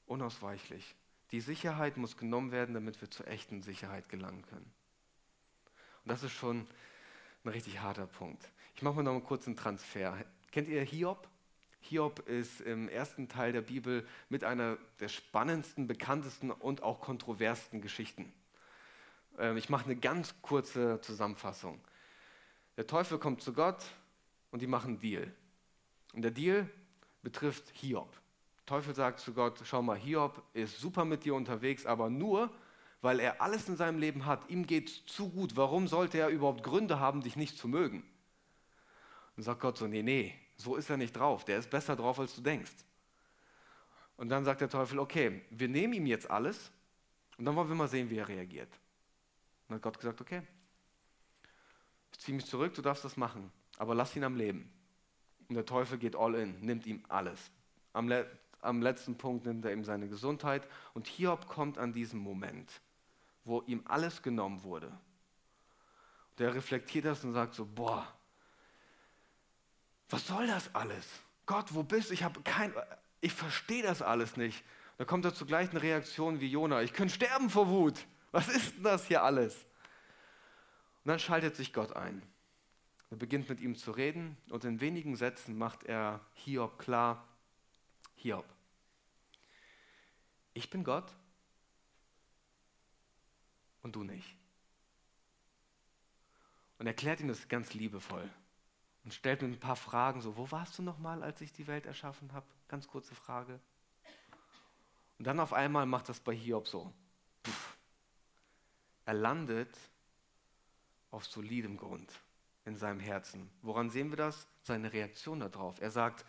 Unausweichlich. 0.06 0.96
Die 1.32 1.42
Sicherheit 1.42 1.98
muss 1.98 2.18
genommen 2.18 2.52
werden, 2.52 2.74
damit 2.74 3.00
wir 3.02 3.10
zur 3.10 3.28
echten 3.28 3.62
Sicherheit 3.62 4.10
gelangen 4.10 4.44
können. 4.50 4.72
Und 6.04 6.10
das 6.12 6.24
ist 6.24 6.34
schon 6.34 6.68
ein 7.44 7.50
richtig 7.50 7.80
harter 7.80 8.08
Punkt. 8.08 8.50
Ich 8.76 8.82
mache 8.82 8.96
mal 8.96 9.04
noch 9.04 9.14
einen 9.14 9.24
kurzen 9.24 9.56
Transfer. 9.56 10.18
Kennt 10.52 10.68
ihr 10.68 10.84
Hiob? 10.84 11.28
Hiob 11.82 12.20
ist 12.28 12.62
im 12.62 12.90
ersten 12.90 13.28
Teil 13.28 13.54
der 13.54 13.62
Bibel 13.62 14.08
mit 14.30 14.44
einer 14.44 14.78
der 15.00 15.08
spannendsten, 15.08 15.88
bekanntesten 15.88 16.52
und 16.52 16.84
auch 16.84 17.00
kontroversten 17.00 17.82
Geschichten. 17.82 18.32
Ähm, 19.40 19.58
ich 19.58 19.70
mache 19.70 19.86
eine 19.86 19.96
ganz 19.96 20.36
kurze 20.42 21.02
Zusammenfassung. 21.02 21.80
Der 22.78 22.88
Teufel 22.88 23.18
kommt 23.18 23.42
zu 23.42 23.54
Gott 23.54 23.84
und 24.52 24.62
die 24.62 24.68
machen 24.68 24.92
einen 24.92 25.00
Deal. 25.00 25.34
Und 26.14 26.22
der 26.22 26.32
Deal 26.32 26.70
betrifft 27.22 27.70
Hiob. 27.74 28.12
Der 28.60 28.66
Teufel 28.66 28.96
sagt 28.96 29.20
zu 29.20 29.34
Gott, 29.34 29.60
schau 29.64 29.82
mal, 29.82 29.98
Hiob 29.98 30.42
ist 30.54 30.80
super 30.80 31.06
mit 31.06 31.24
dir 31.26 31.36
unterwegs, 31.36 31.86
aber 31.86 32.10
nur, 32.10 32.52
weil 33.02 33.20
er 33.20 33.42
alles 33.42 33.68
in 33.68 33.78
seinem 33.78 34.00
Leben 34.00 34.26
hat. 34.26 34.50
Ihm 34.50 34.66
geht 34.66 34.90
es 34.90 35.06
zu 35.06 35.30
gut. 35.30 35.56
Warum 35.56 35.88
sollte 35.88 36.20
er 36.20 36.30
überhaupt 36.30 36.64
Gründe 36.64 37.00
haben, 37.00 37.22
dich 37.22 37.36
nicht 37.36 37.58
zu 37.58 37.68
mögen? 37.68 38.04
Und 39.36 39.44
sagt 39.44 39.62
Gott 39.62 39.78
so, 39.78 39.88
nee, 39.88 40.04
nee, 40.04 40.36
so 40.56 40.76
ist 40.76 40.90
er 40.90 40.98
nicht 40.98 41.14
drauf. 41.14 41.46
Der 41.46 41.58
ist 41.58 41.70
besser 41.70 41.96
drauf, 41.96 42.20
als 42.20 42.36
du 42.36 42.42
denkst. 42.42 42.72
Und 44.18 44.30
dann 44.30 44.46
sagt 44.46 44.62
der 44.62 44.70
Teufel, 44.70 45.00
okay, 45.00 45.42
wir 45.50 45.68
nehmen 45.68 45.94
ihm 45.94 46.06
jetzt 46.06 46.30
alles 46.30 46.72
und 47.38 47.46
dann 47.46 47.56
wollen 47.56 47.70
wir 47.70 47.76
mal 47.76 47.88
sehen, 47.88 48.10
wie 48.12 48.18
er 48.18 48.28
reagiert. 48.28 48.70
Und 48.72 49.70
dann 49.70 49.76
hat 49.78 49.82
Gott 49.82 49.98
gesagt, 49.98 50.22
okay, 50.22 50.44
ich 52.12 52.20
ziehe 52.20 52.36
mich 52.36 52.46
zurück, 52.46 52.74
du 52.76 52.84
darfst 52.84 53.04
das 53.04 53.18
machen, 53.18 53.52
aber 53.80 53.96
lass 53.96 54.16
ihn 54.16 54.24
am 54.24 54.36
Leben. 54.36 54.72
Und 55.52 55.56
der 55.56 55.66
Teufel 55.66 55.98
geht 55.98 56.16
all 56.16 56.34
in, 56.36 56.58
nimmt 56.62 56.86
ihm 56.86 57.04
alles. 57.10 57.52
Am, 57.92 58.08
le 58.08 58.26
am 58.62 58.82
letzten 58.82 59.18
Punkt 59.18 59.46
nimmt 59.46 59.66
er 59.66 59.74
ihm 59.74 59.84
seine 59.84 60.08
Gesundheit. 60.08 60.66
Und 60.94 61.08
Hiob 61.08 61.46
kommt 61.46 61.78
an 61.78 61.92
diesem 61.92 62.22
Moment, 62.22 62.72
wo 63.44 63.62
ihm 63.64 63.82
alles 63.84 64.22
genommen 64.22 64.64
wurde. 64.64 64.90
Der 66.38 66.56
reflektiert 66.56 67.04
das 67.04 67.26
und 67.26 67.34
sagt 67.34 67.54
so, 67.54 67.66
boah, 67.66 68.08
was 70.10 70.26
soll 70.26 70.48
das 70.48 70.74
alles? 70.74 71.06
Gott, 71.46 71.66
wo 71.74 71.84
bist 71.84 72.12
du? 72.12 72.14
Ich 72.14 72.24
habe 72.24 72.42
kein, 72.44 72.74
ich 73.20 73.34
verstehe 73.34 73.84
das 73.84 74.02
alles 74.02 74.38
nicht. 74.38 74.64
Da 74.98 75.04
kommt 75.04 75.26
er 75.26 75.34
zur 75.34 75.48
gleichen 75.48 75.76
Reaktion 75.76 76.40
wie 76.40 76.48
Jona. 76.48 76.82
Ich 76.82 76.94
könnte 76.94 77.14
sterben 77.14 77.50
vor 77.50 77.68
Wut. 77.68 78.06
Was 78.32 78.48
ist 78.48 78.78
denn 78.78 78.84
das 78.84 79.06
hier 79.06 79.22
alles? 79.22 79.56
Und 81.04 81.10
dann 81.10 81.20
schaltet 81.20 81.58
sich 81.58 81.74
Gott 81.74 81.94
ein. 81.94 82.22
Er 83.12 83.18
beginnt 83.18 83.50
mit 83.50 83.60
ihm 83.60 83.76
zu 83.76 83.92
reden 83.92 84.38
und 84.50 84.64
in 84.64 84.80
wenigen 84.80 85.18
Sätzen 85.18 85.58
macht 85.58 85.84
er 85.84 86.22
Hiob 86.34 86.80
klar, 86.80 87.28
Hiob, 88.16 88.46
ich 90.54 90.70
bin 90.70 90.86
Gott 90.86 91.14
und 93.82 93.98
du 93.98 94.04
nicht. 94.04 94.38
Und 96.80 96.88
erklärt 96.88 97.20
ihm 97.20 97.28
das 97.28 97.50
ganz 97.50 97.74
liebevoll 97.74 98.28
und 99.04 99.14
stellt 99.14 99.42
mir 99.42 99.50
ein 99.50 99.60
paar 99.60 99.76
Fragen, 99.76 100.22
so, 100.22 100.38
wo 100.38 100.50
warst 100.50 100.80
du 100.80 100.82
nochmal, 100.82 101.22
als 101.22 101.42
ich 101.42 101.52
die 101.52 101.68
Welt 101.68 101.86
erschaffen 101.86 102.32
habe? 102.32 102.46
Ganz 102.70 102.88
kurze 102.88 103.14
Frage. 103.14 103.60
Und 105.20 105.28
dann 105.28 105.42
auf 105.42 105.52
einmal 105.52 105.86
macht 105.86 106.08
das 106.08 106.22
bei 106.22 106.34
Hiob 106.34 106.66
so. 106.66 106.94
Er 109.04 109.16
landet 109.16 109.78
auf 111.12 111.26
solidem 111.26 111.76
Grund 111.76 112.10
in 112.66 112.78
seinem 112.78 113.00
Herzen. 113.00 113.50
Woran 113.62 113.90
sehen 113.90 114.10
wir 114.10 114.18
das? 114.18 114.48
Seine 114.64 114.94
Reaktion 114.94 115.40
darauf. 115.40 115.82
Er 115.82 115.92
sagt, 115.92 116.26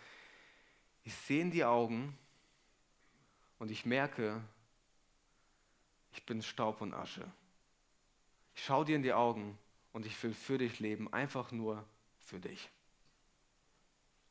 ich 1.04 1.14
sehe 1.14 1.42
in 1.42 1.50
die 1.50 1.64
Augen 1.64 2.16
und 3.58 3.70
ich 3.70 3.84
merke, 3.84 4.42
ich 6.12 6.24
bin 6.24 6.42
Staub 6.42 6.80
und 6.80 6.94
Asche. 6.94 7.30
Ich 8.54 8.64
schaue 8.64 8.84
dir 8.84 8.96
in 8.96 9.02
die 9.02 9.12
Augen 9.12 9.58
und 9.92 10.06
ich 10.06 10.22
will 10.22 10.34
für 10.34 10.58
dich 10.58 10.80
leben, 10.80 11.12
einfach 11.12 11.52
nur 11.52 11.84
für 12.20 12.40
dich. 12.40 12.70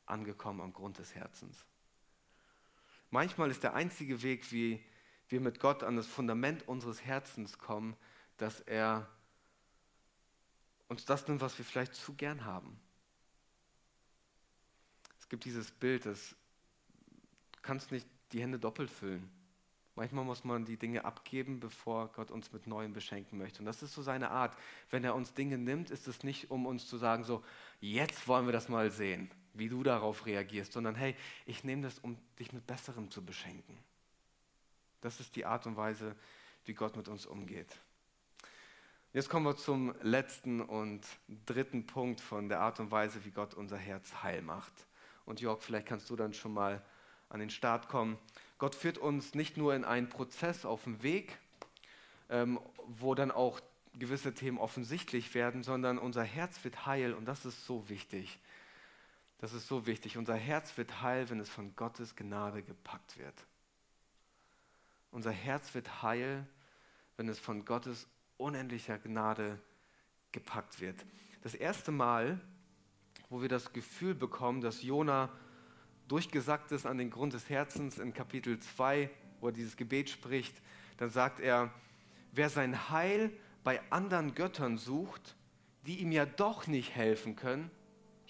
Angekommen 0.06 0.60
am 0.60 0.72
Grund 0.72 0.98
des 0.98 1.14
Herzens. 1.14 1.64
Manchmal 3.10 3.50
ist 3.50 3.62
der 3.62 3.74
einzige 3.74 4.22
Weg, 4.22 4.50
wie 4.52 4.82
wir 5.28 5.40
mit 5.40 5.60
Gott 5.60 5.82
an 5.82 5.96
das 5.96 6.06
Fundament 6.06 6.66
unseres 6.68 7.04
Herzens 7.04 7.58
kommen, 7.58 7.96
dass 8.36 8.60
er 8.60 9.08
uns 10.92 11.04
das 11.04 11.26
nimmt, 11.26 11.40
was 11.40 11.58
wir 11.58 11.64
vielleicht 11.64 11.94
zu 11.94 12.14
gern 12.14 12.44
haben. 12.44 12.78
Es 15.18 15.28
gibt 15.28 15.44
dieses 15.44 15.70
Bild, 15.70 16.06
dass 16.06 16.36
du 17.52 17.60
kannst 17.62 17.90
nicht 17.90 18.06
die 18.32 18.40
Hände 18.40 18.58
doppelt 18.58 18.90
füllen. 18.90 19.28
Manchmal 19.94 20.24
muss 20.24 20.44
man 20.44 20.64
die 20.64 20.78
Dinge 20.78 21.04
abgeben, 21.04 21.60
bevor 21.60 22.08
Gott 22.12 22.30
uns 22.30 22.52
mit 22.52 22.66
Neuem 22.66 22.92
beschenken 22.92 23.38
möchte. 23.38 23.58
Und 23.58 23.66
das 23.66 23.82
ist 23.82 23.92
so 23.92 24.02
seine 24.02 24.30
Art. 24.30 24.56
Wenn 24.90 25.04
er 25.04 25.14
uns 25.14 25.34
Dinge 25.34 25.58
nimmt, 25.58 25.90
ist 25.90 26.08
es 26.08 26.22
nicht, 26.22 26.50
um 26.50 26.66
uns 26.66 26.86
zu 26.86 26.96
sagen, 26.96 27.24
so, 27.24 27.44
jetzt 27.80 28.26
wollen 28.28 28.46
wir 28.46 28.52
das 28.52 28.70
mal 28.70 28.90
sehen, 28.90 29.30
wie 29.52 29.68
du 29.68 29.82
darauf 29.82 30.24
reagierst, 30.24 30.72
sondern 30.72 30.94
hey, 30.94 31.14
ich 31.44 31.62
nehme 31.62 31.82
das, 31.82 31.98
um 31.98 32.16
dich 32.38 32.52
mit 32.52 32.66
Besserem 32.66 33.10
zu 33.10 33.24
beschenken. 33.24 33.76
Das 35.02 35.20
ist 35.20 35.36
die 35.36 35.44
Art 35.44 35.66
und 35.66 35.76
Weise, 35.76 36.16
wie 36.64 36.74
Gott 36.74 36.96
mit 36.96 37.08
uns 37.08 37.26
umgeht. 37.26 37.76
Jetzt 39.14 39.28
kommen 39.28 39.44
wir 39.44 39.56
zum 39.58 39.94
letzten 40.00 40.62
und 40.62 41.06
dritten 41.44 41.84
Punkt 41.84 42.18
von 42.18 42.48
der 42.48 42.60
Art 42.60 42.80
und 42.80 42.90
Weise, 42.90 43.26
wie 43.26 43.30
Gott 43.30 43.52
unser 43.52 43.76
Herz 43.76 44.22
heil 44.22 44.40
macht. 44.40 44.72
Und 45.26 45.42
Jörg, 45.42 45.60
vielleicht 45.60 45.86
kannst 45.86 46.08
du 46.08 46.16
dann 46.16 46.32
schon 46.32 46.54
mal 46.54 46.82
an 47.28 47.38
den 47.38 47.50
Start 47.50 47.88
kommen. 47.90 48.16
Gott 48.56 48.74
führt 48.74 48.96
uns 48.96 49.34
nicht 49.34 49.58
nur 49.58 49.74
in 49.74 49.84
einen 49.84 50.08
Prozess 50.08 50.64
auf 50.64 50.84
dem 50.84 51.02
Weg, 51.02 51.36
ähm, 52.30 52.58
wo 52.86 53.14
dann 53.14 53.30
auch 53.30 53.60
gewisse 53.98 54.32
Themen 54.32 54.56
offensichtlich 54.56 55.34
werden, 55.34 55.62
sondern 55.62 55.98
unser 55.98 56.24
Herz 56.24 56.64
wird 56.64 56.86
heil 56.86 57.12
und 57.12 57.26
das 57.26 57.44
ist 57.44 57.66
so 57.66 57.90
wichtig. 57.90 58.38
Das 59.40 59.52
ist 59.52 59.68
so 59.68 59.84
wichtig. 59.84 60.16
Unser 60.16 60.36
Herz 60.36 60.78
wird 60.78 61.02
heil, 61.02 61.28
wenn 61.28 61.38
es 61.38 61.50
von 61.50 61.76
Gottes 61.76 62.16
Gnade 62.16 62.62
gepackt 62.62 63.18
wird. 63.18 63.34
Unser 65.10 65.32
Herz 65.32 65.74
wird 65.74 66.02
heil, 66.02 66.46
wenn 67.18 67.28
es 67.28 67.38
von 67.38 67.66
Gottes 67.66 68.08
unendlicher 68.42 68.98
Gnade 68.98 69.58
gepackt 70.32 70.80
wird. 70.80 71.04
Das 71.42 71.54
erste 71.54 71.92
Mal, 71.92 72.40
wo 73.30 73.40
wir 73.40 73.48
das 73.48 73.72
Gefühl 73.72 74.14
bekommen, 74.14 74.60
dass 74.60 74.82
Jona 74.82 75.30
durchgesackt 76.08 76.72
ist 76.72 76.86
an 76.86 76.98
den 76.98 77.10
Grund 77.10 77.32
des 77.32 77.48
Herzens 77.48 77.98
in 77.98 78.12
Kapitel 78.12 78.58
2, 78.58 79.10
wo 79.40 79.46
er 79.46 79.52
dieses 79.52 79.76
Gebet 79.76 80.10
spricht, 80.10 80.54
dann 80.98 81.10
sagt 81.10 81.40
er, 81.40 81.72
wer 82.32 82.50
sein 82.50 82.90
Heil 82.90 83.32
bei 83.64 83.80
anderen 83.90 84.34
Göttern 84.34 84.76
sucht, 84.76 85.36
die 85.86 86.00
ihm 86.00 86.12
ja 86.12 86.26
doch 86.26 86.66
nicht 86.66 86.94
helfen 86.94 87.36
können, 87.36 87.70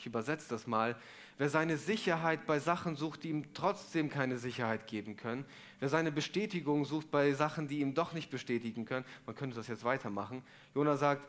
ich 0.03 0.07
übersetze 0.07 0.49
das 0.49 0.67
mal, 0.67 0.97
wer 1.39 1.49
seine 1.49 1.77
Sicherheit 1.77 2.45
bei 2.45 2.59
Sachen 2.59 2.97
sucht, 2.97 3.23
die 3.23 3.29
ihm 3.29 3.55
trotzdem 3.55 4.11
keine 4.11 4.37
Sicherheit 4.37 4.89
geben 4.89 5.17
können, 5.17 5.45
wer 5.79 5.89
seine 5.89 6.11
Bestätigung 6.11 6.85
sucht 6.85 7.13
bei 7.13 7.33
Sachen, 7.35 7.69
die 7.69 7.79
ihm 7.79 7.95
doch 7.95 8.13
nicht 8.13 8.29
bestätigen 8.29 8.85
können, 8.85 9.07
man 9.27 9.37
könnte 9.37 9.55
das 9.55 9.69
jetzt 9.69 9.85
weitermachen. 9.85 10.43
Jona 10.75 10.97
sagt, 10.97 11.25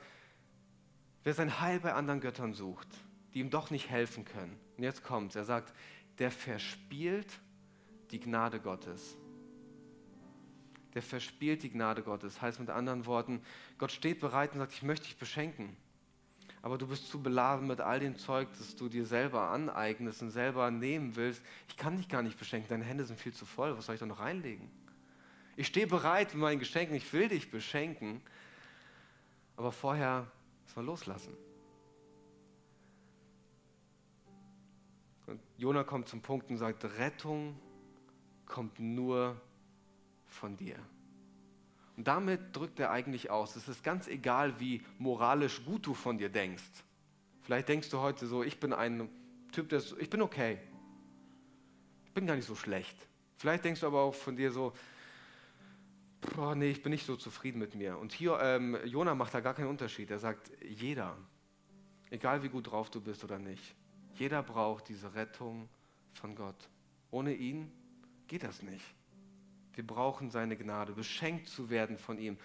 wer 1.23 1.35
sein 1.35 1.61
Heil 1.61 1.81
bei 1.81 1.93
anderen 1.93 2.19
Göttern 2.19 2.55
sucht, 2.55 2.87
die 3.35 3.41
ihm 3.41 3.51
doch 3.51 3.69
nicht 3.69 3.91
helfen 3.91 4.25
können. 4.25 4.59
Und 4.75 4.83
jetzt 4.83 5.03
kommt, 5.03 5.35
er 5.35 5.45
sagt, 5.45 5.71
der 6.17 6.31
verspielt 6.31 7.39
die 8.09 8.19
Gnade 8.19 8.59
Gottes. 8.59 9.15
Der 10.95 11.03
verspielt 11.03 11.61
die 11.61 11.69
Gnade 11.69 12.01
Gottes. 12.01 12.41
Heißt 12.41 12.59
mit 12.59 12.71
anderen 12.71 13.05
Worten, 13.05 13.43
Gott 13.77 13.91
steht 13.91 14.19
bereit 14.19 14.53
und 14.53 14.57
sagt, 14.57 14.73
ich 14.73 14.81
möchte 14.81 15.05
dich 15.05 15.17
beschenken. 15.17 15.77
Aber 16.63 16.77
du 16.77 16.87
bist 16.87 17.09
zu 17.09 17.21
beladen 17.21 17.67
mit 17.67 17.81
all 17.81 17.99
dem 17.99 18.17
Zeug, 18.17 18.47
das 18.57 18.77
du 18.77 18.87
dir 18.87 19.05
selber 19.05 19.49
aneignest 19.49 20.21
und 20.21 20.31
selber 20.31 20.71
nehmen 20.71 21.13
willst. 21.17 21.43
Ich 21.67 21.75
kann 21.75 21.97
dich 21.97 22.07
gar 22.07 22.21
nicht 22.23 22.39
beschenken, 22.39 22.69
deine 22.69 22.85
Hände 22.85 23.03
sind 23.03 23.19
viel 23.19 23.33
zu 23.33 23.45
voll. 23.45 23.77
Was 23.77 23.85
soll 23.85 23.95
ich 23.95 23.99
da 23.99 24.05
noch 24.05 24.21
reinlegen? 24.21 24.71
Ich 25.57 25.67
stehe 25.67 25.87
bereit 25.87 26.33
mit 26.33 26.41
meinen 26.41 26.59
Geschenken, 26.59 26.95
ich 26.95 27.11
will 27.11 27.27
dich 27.27 27.51
beschenken. 27.51 28.21
Aber 29.57 29.73
vorher 29.73 30.25
muss 30.63 30.75
man 30.77 30.85
loslassen. 30.85 31.35
Und 35.27 35.41
Jona 35.57 35.83
kommt 35.83 36.07
zum 36.07 36.21
Punkt 36.21 36.49
und 36.49 36.57
sagt, 36.57 36.85
Rettung 36.97 37.59
kommt 38.45 38.79
nur 38.79 39.35
von 40.27 40.55
dir. 40.55 40.79
Und 41.95 42.07
damit 42.07 42.55
drückt 42.55 42.79
er 42.79 42.91
eigentlich 42.91 43.29
aus, 43.29 43.55
es 43.55 43.67
ist 43.67 43.83
ganz 43.83 44.07
egal, 44.07 44.59
wie 44.59 44.81
moralisch 44.97 45.63
gut 45.63 45.85
du 45.85 45.93
von 45.93 46.17
dir 46.17 46.29
denkst. 46.29 46.63
Vielleicht 47.41 47.69
denkst 47.69 47.89
du 47.89 47.99
heute 47.99 48.25
so, 48.25 48.43
ich 48.43 48.59
bin 48.59 48.73
ein 48.73 49.09
Typ, 49.51 49.69
der 49.69 49.81
ich 49.99 50.09
bin 50.09 50.21
okay. 50.21 50.59
Ich 52.05 52.11
bin 52.13 52.25
gar 52.25 52.35
nicht 52.35 52.47
so 52.47 52.55
schlecht. 52.55 52.95
Vielleicht 53.37 53.65
denkst 53.65 53.81
du 53.81 53.87
aber 53.87 54.01
auch 54.01 54.15
von 54.15 54.35
dir 54.35 54.51
so, 54.51 54.73
boah, 56.21 56.55
nee, 56.55 56.71
ich 56.71 56.81
bin 56.81 56.91
nicht 56.91 57.05
so 57.05 57.15
zufrieden 57.15 57.59
mit 57.59 57.75
mir. 57.75 57.97
Und 57.97 58.13
hier, 58.13 58.39
ähm, 58.41 58.77
Jona 58.85 59.13
macht 59.13 59.33
da 59.33 59.41
gar 59.41 59.53
keinen 59.53 59.67
Unterschied. 59.67 60.09
Er 60.09 60.19
sagt, 60.19 60.51
jeder, 60.63 61.17
egal 62.09 62.41
wie 62.43 62.49
gut 62.49 62.71
drauf 62.71 62.89
du 62.89 63.01
bist 63.01 63.23
oder 63.23 63.39
nicht, 63.39 63.75
jeder 64.15 64.41
braucht 64.41 64.89
diese 64.89 65.13
Rettung 65.13 65.67
von 66.13 66.35
Gott. 66.35 66.69
Ohne 67.11 67.33
ihn 67.33 67.71
geht 68.27 68.43
das 68.43 68.63
nicht. 68.63 68.85
Wir 69.75 69.85
brauchen 69.85 70.29
seine 70.29 70.55
Gnade, 70.55 70.93
beschenkt 70.93 71.47
zu 71.47 71.69
werden 71.69 71.97
von 71.97 72.17
ihm, 72.17 72.37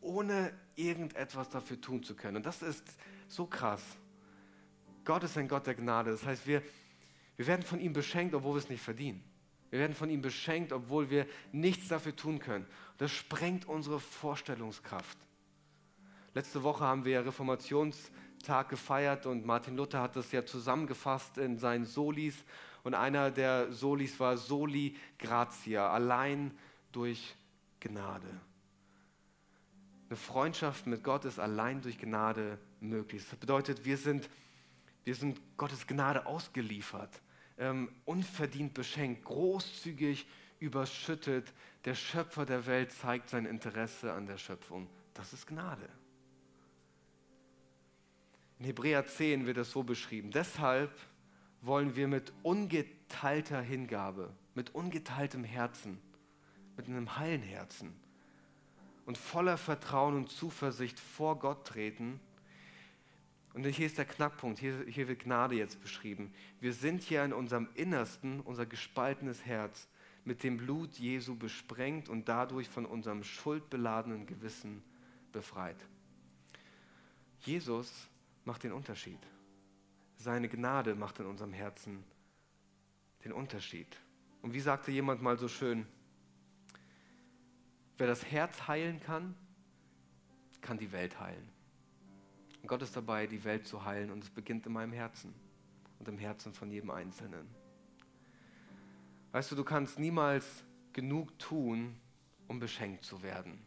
ohne 0.00 0.52
irgendetwas 0.76 1.48
dafür 1.48 1.80
tun 1.80 2.02
zu 2.02 2.14
können. 2.14 2.36
Und 2.36 2.46
das 2.46 2.62
ist 2.62 2.84
so 3.28 3.46
krass. 3.46 3.82
Gott 5.04 5.22
ist 5.24 5.36
ein 5.38 5.48
Gott 5.48 5.66
der 5.66 5.74
Gnade. 5.74 6.10
Das 6.10 6.24
heißt, 6.24 6.46
wir, 6.46 6.62
wir 7.36 7.46
werden 7.46 7.62
von 7.62 7.80
ihm 7.80 7.92
beschenkt, 7.92 8.34
obwohl 8.34 8.54
wir 8.54 8.58
es 8.58 8.68
nicht 8.68 8.82
verdienen. 8.82 9.22
Wir 9.70 9.80
werden 9.80 9.94
von 9.94 10.08
ihm 10.08 10.22
beschenkt, 10.22 10.72
obwohl 10.72 11.10
wir 11.10 11.26
nichts 11.52 11.88
dafür 11.88 12.14
tun 12.14 12.38
können. 12.38 12.66
Das 12.98 13.10
sprengt 13.10 13.66
unsere 13.66 13.98
Vorstellungskraft. 13.98 15.18
Letzte 16.32 16.62
Woche 16.62 16.84
haben 16.84 17.04
wir 17.04 17.24
Reformationstag 17.24 18.68
gefeiert 18.68 19.26
und 19.26 19.46
Martin 19.46 19.76
Luther 19.76 20.00
hat 20.00 20.16
das 20.16 20.32
ja 20.32 20.44
zusammengefasst 20.44 21.38
in 21.38 21.58
seinen 21.58 21.86
Solis. 21.86 22.44
Und 22.82 22.94
einer 22.94 23.30
der 23.30 23.72
Solis 23.72 24.20
war 24.20 24.36
Soli 24.36 24.96
Gratia, 25.18 25.90
allein 25.90 26.56
durch 26.94 27.34
Gnade. 27.80 28.28
Eine 30.08 30.16
Freundschaft 30.16 30.86
mit 30.86 31.02
Gott 31.02 31.24
ist 31.24 31.38
allein 31.38 31.82
durch 31.82 31.98
Gnade 31.98 32.58
möglich. 32.80 33.26
Das 33.28 33.38
bedeutet, 33.38 33.84
wir 33.84 33.96
sind, 33.96 34.28
wir 35.04 35.14
sind 35.14 35.40
Gottes 35.56 35.86
Gnade 35.86 36.26
ausgeliefert, 36.26 37.20
ähm, 37.58 37.90
unverdient 38.04 38.74
beschenkt, 38.74 39.24
großzügig 39.24 40.26
überschüttet. 40.60 41.52
Der 41.84 41.94
Schöpfer 41.94 42.46
der 42.46 42.66
Welt 42.66 42.92
zeigt 42.92 43.30
sein 43.30 43.46
Interesse 43.46 44.12
an 44.12 44.26
der 44.26 44.38
Schöpfung. 44.38 44.88
Das 45.14 45.32
ist 45.32 45.46
Gnade. 45.46 45.88
In 48.58 48.66
Hebräer 48.66 49.06
10 49.06 49.46
wird 49.46 49.58
es 49.58 49.70
so 49.70 49.82
beschrieben. 49.82 50.30
Deshalb 50.30 50.92
wollen 51.60 51.96
wir 51.96 52.08
mit 52.08 52.32
ungeteilter 52.42 53.60
Hingabe, 53.60 54.32
mit 54.54 54.74
ungeteiltem 54.74 55.44
Herzen, 55.44 55.98
mit 56.76 56.86
einem 56.86 57.16
heilen 57.16 57.42
Herzen 57.42 57.94
und 59.06 59.18
voller 59.18 59.56
Vertrauen 59.56 60.16
und 60.16 60.30
Zuversicht 60.30 60.98
vor 60.98 61.38
Gott 61.38 61.66
treten. 61.66 62.20
Und 63.52 63.64
hier 63.66 63.86
ist 63.86 63.98
der 63.98 64.04
Knackpunkt, 64.04 64.58
hier, 64.58 64.84
hier 64.86 65.06
wird 65.06 65.22
Gnade 65.22 65.54
jetzt 65.54 65.80
beschrieben. 65.80 66.32
Wir 66.60 66.72
sind 66.72 67.02
hier 67.02 67.24
in 67.24 67.32
unserem 67.32 67.68
Innersten, 67.74 68.40
unser 68.40 68.66
gespaltenes 68.66 69.44
Herz, 69.44 69.88
mit 70.24 70.42
dem 70.42 70.56
Blut 70.56 70.94
Jesu 70.94 71.36
besprengt 71.36 72.08
und 72.08 72.28
dadurch 72.28 72.68
von 72.68 72.86
unserem 72.86 73.22
schuldbeladenen 73.22 74.26
Gewissen 74.26 74.82
befreit. 75.32 75.76
Jesus 77.40 78.08
macht 78.44 78.62
den 78.62 78.72
Unterschied. 78.72 79.18
Seine 80.16 80.48
Gnade 80.48 80.94
macht 80.94 81.18
in 81.20 81.26
unserem 81.26 81.52
Herzen 81.52 82.02
den 83.24 83.32
Unterschied. 83.32 83.98
Und 84.40 84.54
wie 84.54 84.60
sagte 84.60 84.90
jemand 84.90 85.22
mal 85.22 85.38
so 85.38 85.48
schön, 85.48 85.86
wer 87.98 88.06
das 88.06 88.24
Herz 88.24 88.66
heilen 88.66 89.00
kann, 89.00 89.34
kann 90.60 90.78
die 90.78 90.92
Welt 90.92 91.20
heilen. 91.20 91.48
Und 92.62 92.68
Gott 92.68 92.82
ist 92.82 92.96
dabei, 92.96 93.26
die 93.26 93.44
Welt 93.44 93.66
zu 93.66 93.84
heilen 93.84 94.10
und 94.10 94.24
es 94.24 94.30
beginnt 94.30 94.66
in 94.66 94.72
meinem 94.72 94.92
Herzen 94.92 95.34
und 95.98 96.08
im 96.08 96.18
Herzen 96.18 96.54
von 96.54 96.70
jedem 96.70 96.90
Einzelnen. 96.90 97.46
Weißt 99.32 99.50
du, 99.52 99.56
du 99.56 99.64
kannst 99.64 99.98
niemals 99.98 100.64
genug 100.92 101.38
tun, 101.38 101.96
um 102.48 102.58
beschenkt 102.58 103.04
zu 103.04 103.22
werden. 103.22 103.58